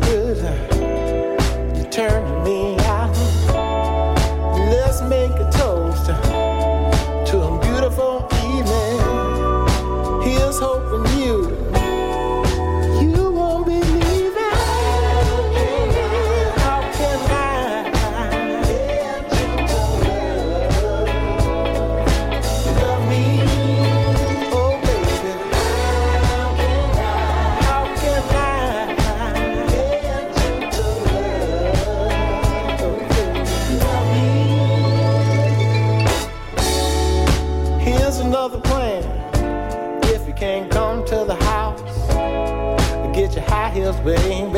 your 44.06 44.53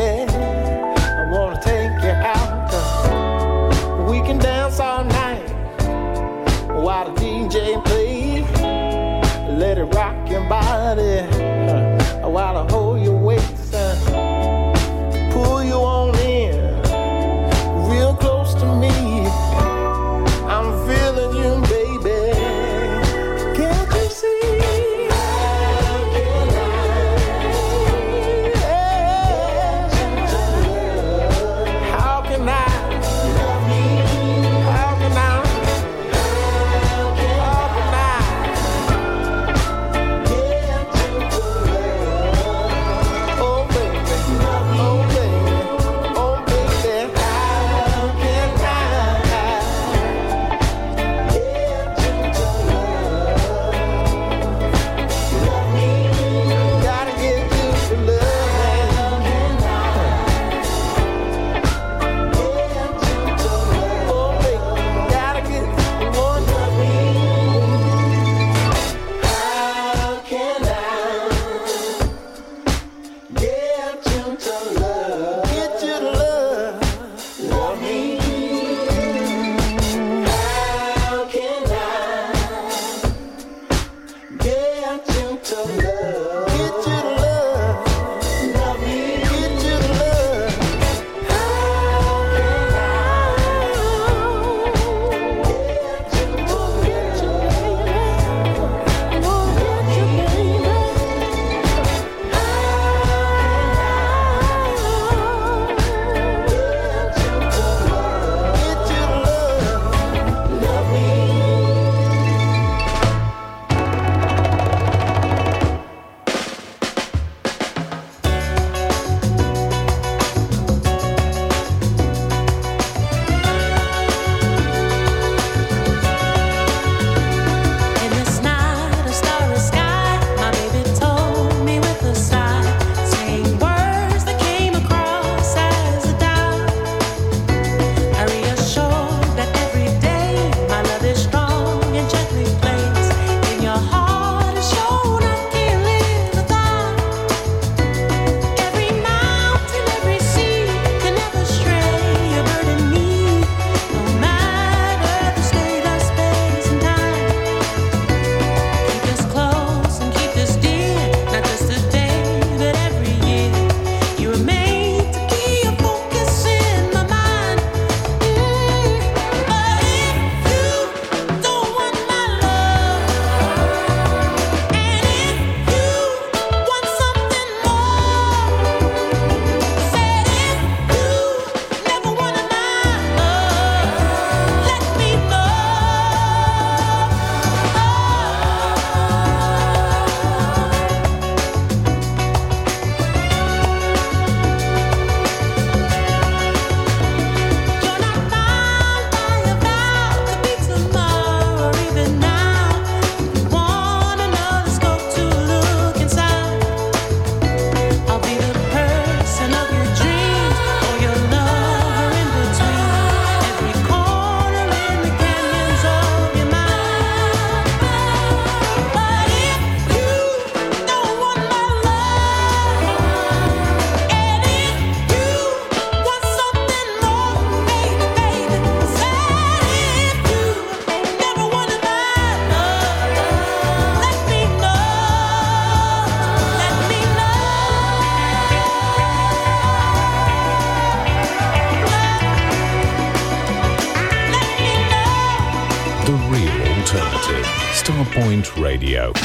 Radio. 248.77 249.15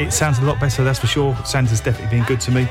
It 0.00 0.14
sounds 0.14 0.38
a 0.38 0.42
lot 0.44 0.58
better, 0.58 0.82
that's 0.82 0.98
for 0.98 1.06
sure. 1.06 1.36
Santa's 1.44 1.78
definitely 1.78 2.16
been 2.16 2.26
good 2.26 2.40
to 2.40 2.50
me. 2.50 2.66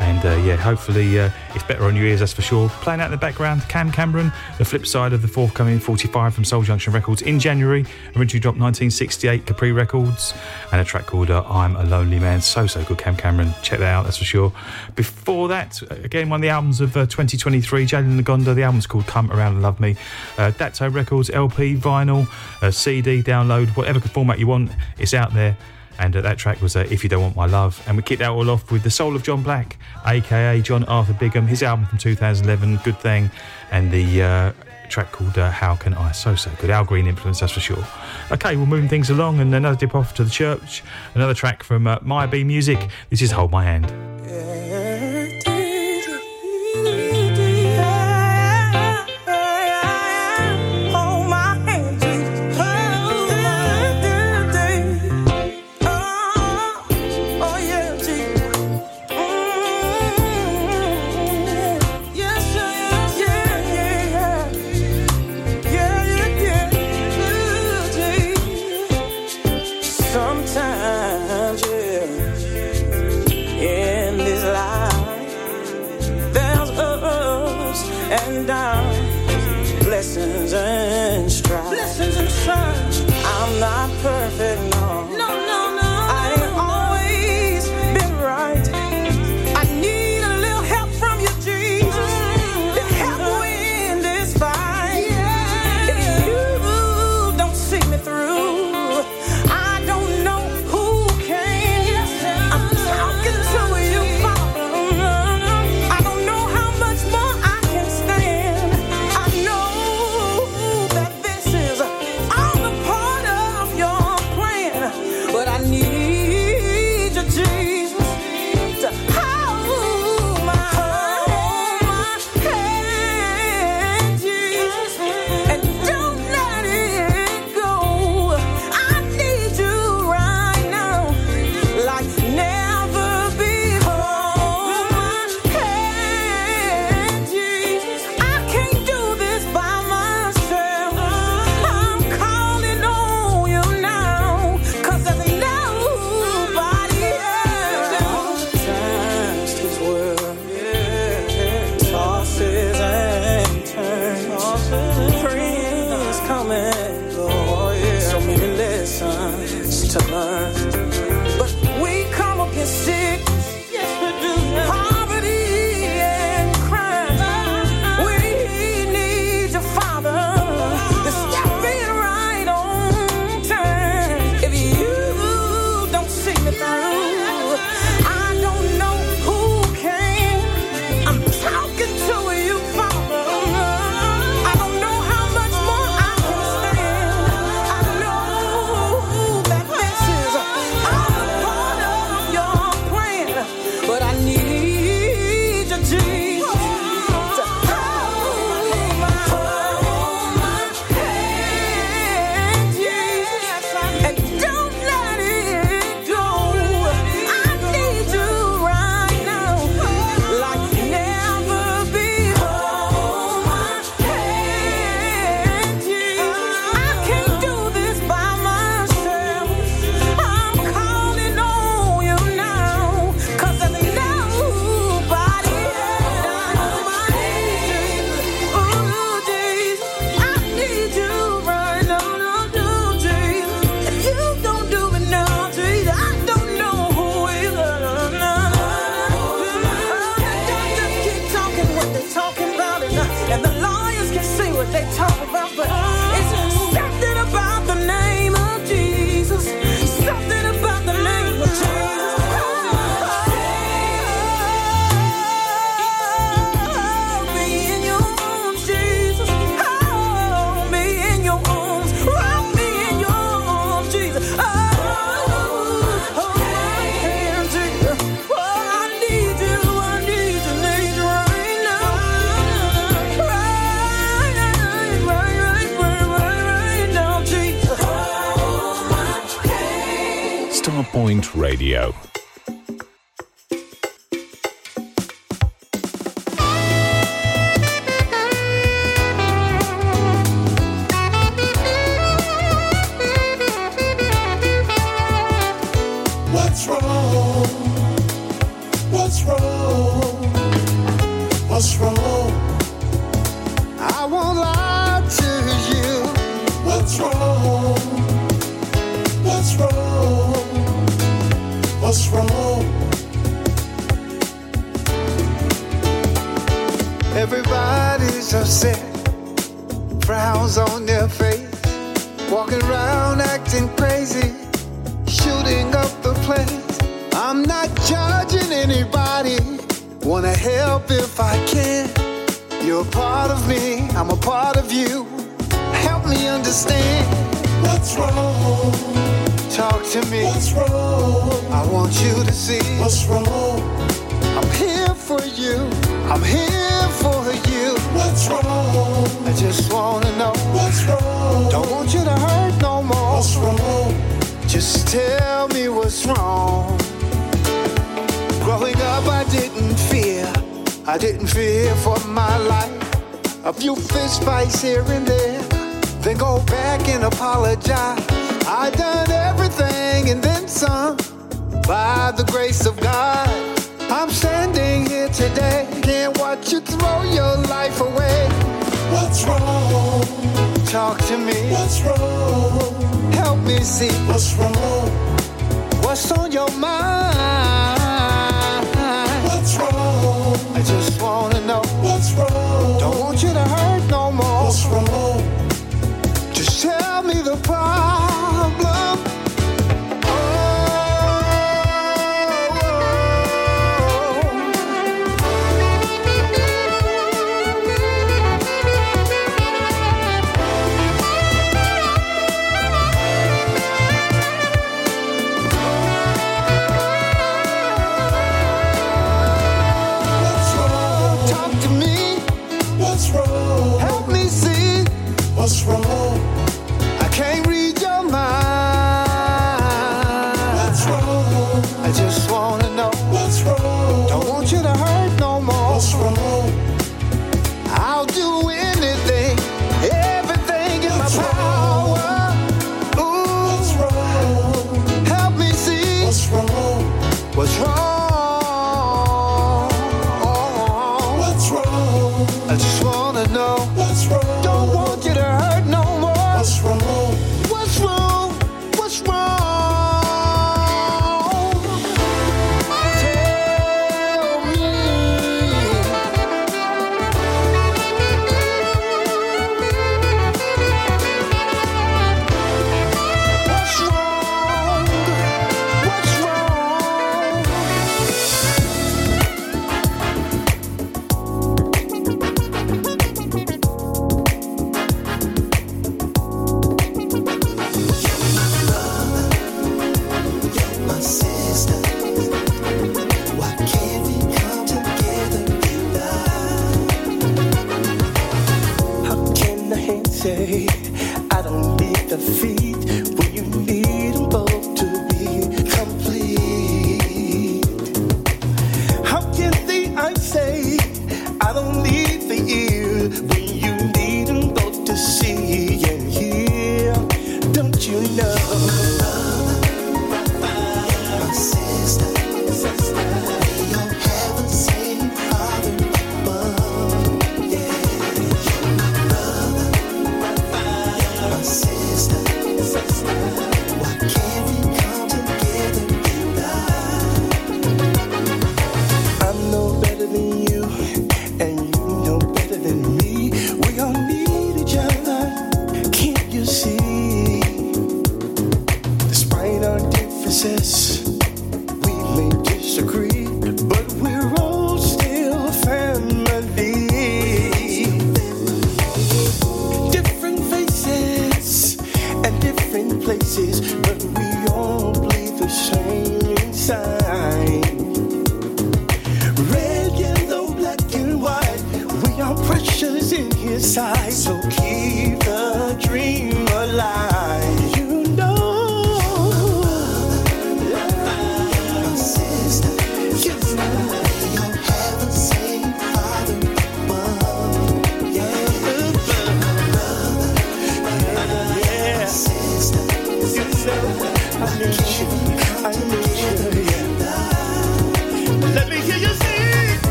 And 0.00 0.22
uh, 0.22 0.36
yeah, 0.44 0.56
hopefully 0.56 1.18
uh, 1.18 1.30
it's 1.54 1.64
better 1.64 1.84
on 1.84 1.96
your 1.96 2.04
ears, 2.04 2.20
that's 2.20 2.34
for 2.34 2.42
sure. 2.42 2.68
Playing 2.68 3.00
out 3.00 3.06
in 3.06 3.10
the 3.10 3.16
background, 3.16 3.62
Cam 3.70 3.90
Cameron, 3.90 4.30
the 4.58 4.66
flip 4.66 4.86
side 4.86 5.14
of 5.14 5.22
the 5.22 5.28
forthcoming 5.28 5.78
45 5.78 6.34
from 6.34 6.44
Soul 6.44 6.62
Junction 6.62 6.92
Records 6.92 7.22
in 7.22 7.40
January. 7.40 7.86
Originally 8.16 8.38
dropped 8.38 8.58
1968, 8.58 9.46
Capri 9.46 9.72
Records, 9.72 10.34
and 10.72 10.80
a 10.82 10.84
track 10.84 11.06
called 11.06 11.30
uh, 11.30 11.42
I'm 11.48 11.74
a 11.76 11.84
Lonely 11.84 12.18
Man. 12.18 12.42
So, 12.42 12.66
so 12.66 12.84
good, 12.84 12.98
Cam 12.98 13.16
Cameron. 13.16 13.54
Check 13.62 13.78
that 13.78 13.88
out, 13.88 14.04
that's 14.04 14.18
for 14.18 14.24
sure. 14.24 14.52
Before 14.94 15.48
that, 15.48 15.80
again, 16.04 16.28
one 16.28 16.40
of 16.40 16.42
the 16.42 16.50
albums 16.50 16.82
of 16.82 16.94
uh, 16.98 17.06
2023, 17.06 17.86
Jalen 17.86 18.20
Ngonda. 18.20 18.54
The 18.54 18.62
album's 18.62 18.86
called 18.86 19.06
Come 19.06 19.32
Around 19.32 19.54
and 19.54 19.62
Love 19.62 19.80
Me. 19.80 19.96
Uh, 20.36 20.52
Records, 20.90 21.30
LP, 21.30 21.76
vinyl, 21.76 22.28
uh, 22.60 22.70
CD, 22.70 23.22
download, 23.22 23.74
whatever 23.74 24.00
format 24.00 24.38
you 24.38 24.48
want, 24.48 24.70
it's 24.98 25.14
out 25.14 25.32
there. 25.32 25.56
And 25.98 26.16
uh, 26.16 26.20
that 26.22 26.38
track 26.38 26.60
was 26.60 26.76
uh, 26.76 26.86
If 26.90 27.02
You 27.02 27.10
Don't 27.10 27.22
Want 27.22 27.36
My 27.36 27.46
Love. 27.46 27.82
And 27.86 27.96
we 27.96 28.02
kicked 28.02 28.20
that 28.20 28.30
all 28.30 28.50
off 28.50 28.70
with 28.70 28.82
The 28.82 28.90
Soul 28.90 29.16
of 29.16 29.22
John 29.22 29.42
Black, 29.42 29.76
aka 30.06 30.60
John 30.60 30.84
Arthur 30.84 31.14
Bigham, 31.14 31.46
his 31.46 31.62
album 31.62 31.86
from 31.86 31.98
2011, 31.98 32.80
Good 32.84 32.98
Thing, 32.98 33.30
and 33.70 33.90
the 33.90 34.22
uh, 34.22 34.52
track 34.88 35.12
called 35.12 35.38
uh, 35.38 35.50
How 35.50 35.74
Can 35.76 35.94
I? 35.94 36.12
So, 36.12 36.34
so 36.34 36.50
good. 36.60 36.70
Al 36.70 36.84
Green 36.84 37.06
influence, 37.06 37.40
that's 37.40 37.52
for 37.52 37.60
sure. 37.60 37.84
Okay, 38.30 38.56
we're 38.56 38.66
moving 38.66 38.88
things 38.88 39.10
along, 39.10 39.40
and 39.40 39.54
another 39.54 39.76
dip 39.76 39.94
off 39.94 40.14
to 40.14 40.24
the 40.24 40.30
church. 40.30 40.82
Another 41.14 41.34
track 41.34 41.62
from 41.62 41.86
uh, 41.86 41.98
Maya 42.02 42.28
B 42.28 42.44
Music. 42.44 42.88
This 43.10 43.22
is 43.22 43.30
Hold 43.30 43.50
My 43.50 43.64
Hand. 43.64 43.90
Hold 43.90 44.83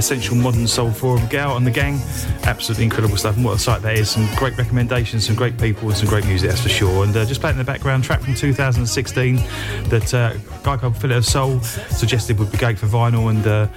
Essential 0.00 0.34
Modern 0.34 0.66
Soul 0.66 0.90
Forum. 0.90 1.28
Go 1.28 1.40
out 1.40 1.56
on 1.56 1.62
the 1.62 1.70
gang. 1.70 2.00
Absolutely 2.44 2.84
incredible 2.84 3.18
stuff. 3.18 3.36
And 3.36 3.44
what 3.44 3.56
a 3.56 3.58
site 3.58 3.82
that 3.82 3.98
is. 3.98 4.10
Some 4.10 4.26
great 4.36 4.56
recommendations, 4.56 5.26
some 5.26 5.36
great 5.36 5.58
people, 5.58 5.88
and 5.88 5.96
some 5.96 6.08
great 6.08 6.24
music, 6.24 6.48
that's 6.48 6.62
for 6.62 6.70
sure. 6.70 7.04
And 7.04 7.14
uh, 7.14 7.26
just 7.26 7.42
playing 7.42 7.56
in 7.56 7.58
the 7.58 7.70
background, 7.70 8.02
track 8.02 8.22
from 8.22 8.34
2016 8.34 9.36
that 9.90 10.14
uh, 10.14 10.32
a 10.34 10.64
guy 10.64 10.78
called 10.78 10.96
Philip 10.96 11.18
of 11.18 11.26
Soul 11.26 11.60
suggested 11.60 12.38
would 12.38 12.50
be 12.50 12.56
great 12.56 12.78
for 12.78 12.86
vinyl. 12.86 13.28
And 13.28 13.46
uh, 13.46 13.68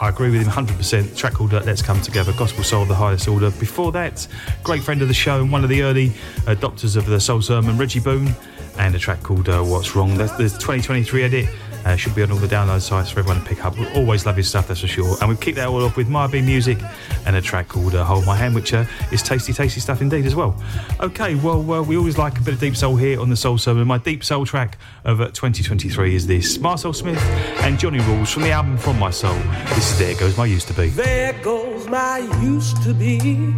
I 0.00 0.08
agree 0.08 0.32
with 0.32 0.42
him 0.42 0.48
100%. 0.48 1.16
track 1.16 1.34
called 1.34 1.54
uh, 1.54 1.62
Let's 1.64 1.80
Come 1.80 2.00
Together, 2.00 2.32
Gospel 2.36 2.64
Soul 2.64 2.82
of 2.82 2.88
the 2.88 2.96
Highest 2.96 3.28
Order. 3.28 3.52
Before 3.52 3.92
that, 3.92 4.26
great 4.64 4.82
friend 4.82 5.00
of 5.00 5.06
the 5.06 5.14
show 5.14 5.40
and 5.40 5.52
one 5.52 5.62
of 5.62 5.70
the 5.70 5.82
early 5.82 6.10
adopters 6.46 6.96
of 6.96 7.06
the 7.06 7.20
Soul 7.20 7.40
Sermon, 7.40 7.78
Reggie 7.78 8.00
Boone, 8.00 8.34
and 8.78 8.96
a 8.96 8.98
track 8.98 9.22
called 9.22 9.48
uh, 9.48 9.62
What's 9.62 9.94
Wrong. 9.94 10.16
That's 10.16 10.32
the 10.32 10.44
2023 10.44 11.22
edit. 11.22 11.48
Uh, 11.92 11.96
should 11.96 12.14
be 12.14 12.22
on 12.22 12.32
all 12.32 12.38
the 12.38 12.46
download 12.46 12.80
sites 12.80 13.10
for 13.10 13.20
everyone 13.20 13.42
to 13.42 13.46
pick 13.46 13.66
up. 13.66 13.76
We 13.76 13.86
always 13.88 14.24
love 14.24 14.36
his 14.36 14.48
stuff, 14.48 14.66
that's 14.66 14.80
for 14.80 14.86
sure. 14.86 15.14
And 15.20 15.28
we 15.28 15.36
keep 15.36 15.56
that 15.56 15.68
all 15.68 15.84
off 15.84 15.94
with 15.94 16.08
B 16.32 16.40
Music 16.40 16.78
and 17.26 17.36
a 17.36 17.42
track 17.42 17.68
called 17.68 17.94
uh, 17.94 18.02
Hold 18.02 18.24
My 18.24 18.34
Hand, 18.34 18.54
which 18.54 18.72
uh, 18.72 18.86
is 19.10 19.22
tasty, 19.22 19.52
tasty 19.52 19.78
stuff 19.78 20.00
indeed 20.00 20.24
as 20.24 20.34
well. 20.34 20.56
Okay, 21.00 21.34
well, 21.34 21.70
uh, 21.70 21.82
we 21.82 21.98
always 21.98 22.16
like 22.16 22.38
a 22.38 22.40
bit 22.40 22.54
of 22.54 22.60
deep 22.60 22.76
soul 22.76 22.96
here 22.96 23.20
on 23.20 23.28
the 23.28 23.36
Soul 23.36 23.58
Sermon. 23.58 23.86
My 23.86 23.98
deep 23.98 24.24
soul 24.24 24.46
track 24.46 24.78
of 25.04 25.20
uh, 25.20 25.26
2023 25.26 26.14
is 26.14 26.26
this 26.26 26.58
Marcel 26.58 26.94
Smith 26.94 27.20
and 27.60 27.78
Johnny 27.78 27.98
Rawls 27.98 28.32
from 28.32 28.44
the 28.44 28.52
album 28.52 28.78
From 28.78 28.98
My 28.98 29.10
Soul. 29.10 29.38
This 29.74 29.92
is 29.92 29.98
There 29.98 30.14
Goes 30.14 30.38
My 30.38 30.46
Used 30.46 30.68
to 30.68 30.74
Be. 30.74 30.88
There 30.88 31.34
goes 31.42 31.86
my 31.88 32.20
used 32.40 32.82
to 32.84 32.94
be. 32.94 33.54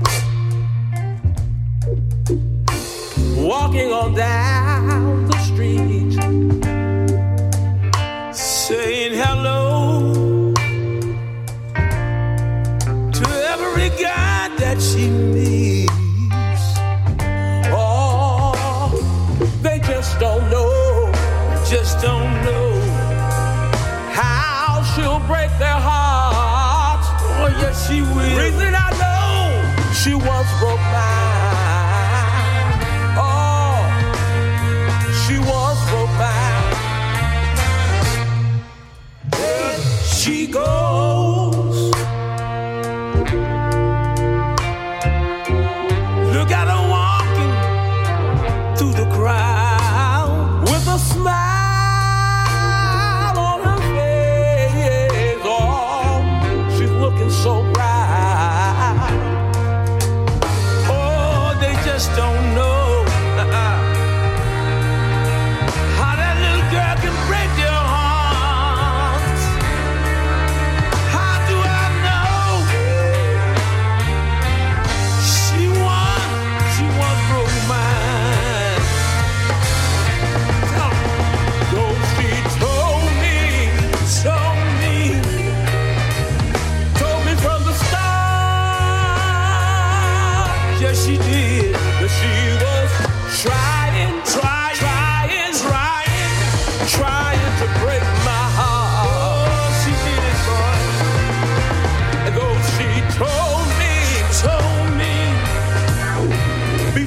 Walking 3.41 3.93
on 3.93 4.15
down 4.15 4.64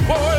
before 0.07 0.36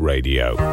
Radio. 0.00 0.67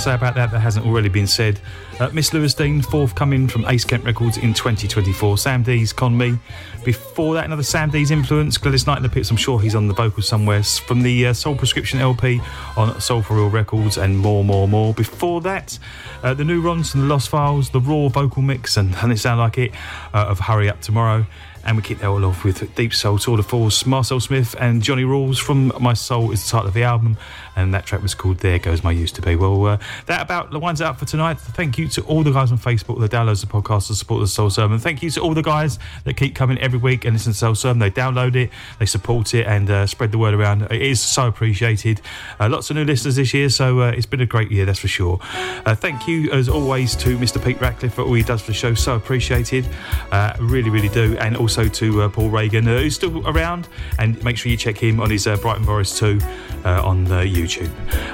Say 0.00 0.14
about 0.14 0.34
that 0.36 0.50
that 0.50 0.60
hasn't 0.60 0.86
already 0.86 1.10
been 1.10 1.26
said? 1.26 1.60
Uh, 1.98 2.08
Miss 2.14 2.32
Lewis 2.32 2.54
Dean, 2.54 2.80
forthcoming 2.80 3.46
from 3.46 3.66
Ace 3.66 3.84
Kent 3.84 4.02
Records 4.02 4.38
in 4.38 4.54
2024. 4.54 5.36
Sam 5.36 5.62
Dees 5.62 5.92
Con 5.92 6.16
Me. 6.16 6.38
Before 6.86 7.34
that, 7.34 7.44
another 7.44 7.62
Sam 7.62 7.90
Dees 7.90 8.10
influence. 8.10 8.56
Gladys 8.56 8.86
Knight 8.86 8.96
in 8.96 9.02
the 9.02 9.10
Pips. 9.10 9.30
I'm 9.30 9.36
sure 9.36 9.60
he's 9.60 9.74
on 9.74 9.88
the 9.88 9.92
vocals 9.92 10.26
somewhere. 10.26 10.62
From 10.62 11.02
the 11.02 11.26
uh, 11.26 11.32
Soul 11.34 11.54
Prescription 11.54 12.00
LP 12.00 12.40
on 12.78 12.98
Soul 12.98 13.20
for 13.20 13.34
Real 13.34 13.50
Records 13.50 13.98
and 13.98 14.18
more, 14.18 14.42
more, 14.42 14.66
more. 14.66 14.94
Before 14.94 15.42
that, 15.42 15.78
uh, 16.22 16.32
the 16.32 16.44
new 16.46 16.62
Rons 16.62 16.94
and 16.94 17.02
the 17.02 17.06
Lost 17.06 17.28
Files, 17.28 17.68
the 17.68 17.80
raw 17.80 18.08
vocal 18.08 18.40
mix, 18.40 18.78
and, 18.78 18.94
and 19.02 19.12
it 19.12 19.18
sound 19.18 19.38
like 19.38 19.58
it, 19.58 19.72
uh, 20.14 20.26
of 20.28 20.40
Hurry 20.40 20.68
Up 20.68 20.80
Tomorrow. 20.80 21.26
And 21.64 21.76
we 21.76 21.82
kick 21.82 21.98
that 21.98 22.08
all 22.08 22.24
off 22.24 22.42
with 22.42 22.74
Deep 22.74 22.94
Soul 22.94 23.18
Tour 23.18 23.36
de 23.36 23.42
Force, 23.42 23.84
Marcel 23.84 24.18
Smith 24.18 24.56
and 24.58 24.82
Johnny 24.82 25.02
Rawls 25.02 25.38
from 25.38 25.72
My 25.78 25.92
Soul 25.92 26.32
is 26.32 26.42
the 26.42 26.50
title 26.50 26.68
of 26.68 26.74
the 26.74 26.84
album. 26.84 27.18
And 27.54 27.74
that 27.74 27.84
track 27.84 28.00
was 28.00 28.14
called 28.14 28.38
There 28.38 28.58
Goes 28.58 28.82
My 28.82 28.92
Used 28.92 29.14
to 29.16 29.22
Be. 29.22 29.36
Well, 29.36 29.66
uh, 29.66 29.78
that 30.06 30.22
about 30.22 30.58
winds 30.58 30.80
it 30.80 30.84
up 30.84 30.98
for 30.98 31.04
tonight. 31.04 31.38
Thank 31.38 31.76
you 31.76 31.86
to 31.88 32.02
all 32.02 32.22
the 32.22 32.30
guys 32.30 32.50
on 32.50 32.56
Facebook 32.56 32.98
that 33.00 33.10
downloads 33.10 33.42
the 33.42 33.46
podcast 33.46 33.88
to 33.88 33.94
support 33.94 34.22
the 34.22 34.26
Soul 34.26 34.48
Sermon. 34.48 34.78
Thank 34.78 35.02
you 35.02 35.10
to 35.10 35.20
all 35.20 35.34
the 35.34 35.42
guys 35.42 35.78
that 36.04 36.16
keep 36.16 36.34
coming 36.34 36.58
every 36.58 36.78
week 36.78 37.04
and 37.04 37.12
listen 37.12 37.32
to 37.32 37.38
Soul 37.38 37.54
Sermon. 37.54 37.78
They 37.78 37.90
download 37.90 38.36
it, 38.36 38.50
they 38.78 38.86
support 38.86 39.34
it, 39.34 39.46
and 39.46 39.68
uh, 39.68 39.86
spread 39.86 40.12
the 40.12 40.18
word 40.18 40.32
around. 40.32 40.62
It 40.62 40.80
is 40.80 41.00
so 41.00 41.28
appreciated. 41.28 42.00
Uh, 42.38 42.48
lots 42.48 42.70
of 42.70 42.76
new 42.76 42.84
listeners 42.84 43.16
this 43.16 43.34
year, 43.34 43.50
so 43.50 43.80
uh, 43.80 43.90
it's 43.90 44.06
been 44.06 44.22
a 44.22 44.26
great 44.26 44.50
year, 44.50 44.64
that's 44.64 44.78
for 44.78 44.88
sure. 44.88 45.18
Uh, 45.66 45.74
thank 45.74 46.08
you, 46.08 46.30
as 46.30 46.48
always, 46.48 46.96
to 46.96 47.18
Mr. 47.18 47.44
Pete 47.44 47.60
Ratcliffe 47.60 47.94
for 47.94 48.02
all 48.02 48.14
he 48.14 48.22
does 48.22 48.40
for 48.40 48.48
the 48.48 48.54
show. 48.54 48.72
So 48.72 48.96
appreciated. 48.96 49.68
Uh, 50.10 50.36
really, 50.40 50.70
really 50.70 50.88
do. 50.88 51.16
And 51.18 51.36
also 51.36 51.68
to 51.68 52.02
uh, 52.02 52.08
Paul 52.08 52.30
Reagan, 52.30 52.66
uh, 52.66 52.78
who's 52.78 52.94
still 52.94 53.26
around. 53.26 53.68
And 53.98 54.22
make 54.24 54.36
sure 54.36 54.50
you 54.50 54.56
check 54.56 54.78
him 54.78 55.00
on 55.00 55.10
his 55.10 55.26
uh, 55.26 55.36
Brighton 55.36 55.64
Boris 55.64 55.98
2 55.98 56.20
uh, 56.64 56.82
on 56.86 57.06
uh, 57.06 57.20
YouTube. 57.20 57.70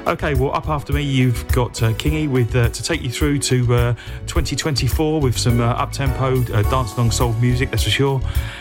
Okay, 0.07 0.35
well, 0.35 0.53
up 0.53 0.69
after 0.69 0.93
me, 0.93 1.03
you've 1.03 1.47
got 1.49 1.83
uh, 1.83 1.93
Kingy 1.95 2.29
with 2.29 2.53
to 2.53 2.83
take 2.83 3.03
you 3.03 3.11
through 3.11 3.39
to 3.39 3.75
uh, 3.75 3.95
2024 4.27 5.21
with 5.21 5.37
some 5.37 5.61
up 5.61 5.93
tempo 5.93 6.43
dance 6.43 6.95
along 6.95 7.11
soul 7.11 7.33
music, 7.35 7.71
that's 7.71 7.83
for 7.83 7.91
sure. 7.91 8.21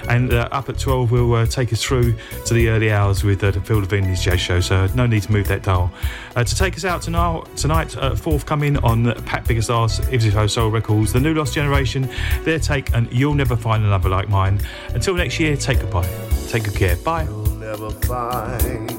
And 0.10 0.34
up 0.34 0.70
at 0.70 0.80
12, 0.80 1.12
we'll 1.12 1.48
take 1.48 1.72
us 1.72 1.84
through 1.84 2.16
to 2.46 2.54
the 2.54 2.70
early 2.70 2.92
hours 2.92 3.24
with 3.24 3.40
the 3.42 3.54
Field 3.54 3.84
of 3.84 3.94
Indies 3.94 4.22
Jazz 4.22 4.40
Show, 4.40 4.60
so 4.60 4.88
no 4.96 5.06
need 5.06 5.24
to 5.24 5.32
move 5.32 5.48
that 5.48 5.64
dial. 5.64 5.92
To 6.36 6.56
take 6.56 6.76
us 6.76 6.84
out 6.84 7.02
tonight, 7.02 7.44
tonight 7.56 7.92
forthcoming 8.18 8.78
on 8.78 9.14
Pat 9.24 9.46
Biggerstars, 9.46 10.12
Ipswich 10.12 10.52
Soul 10.52 10.72
Records, 10.72 11.14
The 11.14 11.20
New 11.20 11.34
Lost 11.34 11.54
Generation, 11.54 12.10
their 12.44 12.60
take, 12.60 12.94
and 12.94 13.12
You'll 13.16 13.34
Never 13.34 13.56
Find 13.56 13.86
Another 13.86 14.10
Like 14.10 14.28
Mine. 14.28 14.60
Until 14.94 15.16
next 15.16 15.40
year, 15.40 15.56
take 15.56 15.80
goodbye. 15.80 16.10
Take 16.50 16.66
good 16.66 16.76
care. 16.76 16.98
Bye. 16.98 17.24
You'll 17.24 17.46
never 17.56 17.90
find 17.90 18.92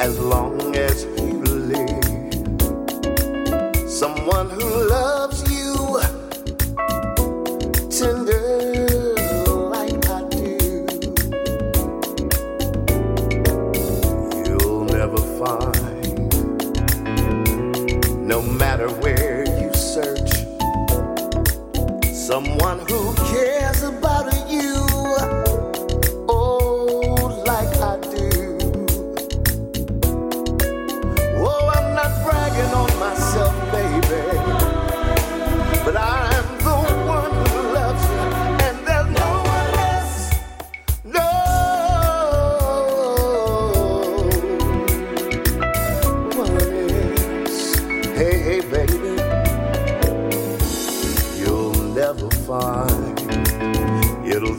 as 0.00 0.18
long 0.18 0.74
as 0.74 1.04
you 1.04 1.40
live 1.44 2.04
someone 3.88 4.50
who 4.50 4.88
loves 4.88 5.48
you 5.52 6.00
tender 7.90 9.14
like 9.70 10.08
I 10.08 10.24
do. 10.28 10.84
You'll 14.48 14.84
never 14.84 15.20
find, 15.38 15.78
no 18.26 18.42
matter 18.42 18.88
where 18.88 19.17
someone 22.28 22.78
who 22.80 23.14
cares 23.14 23.57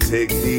take 0.09 0.29
the 0.29 0.58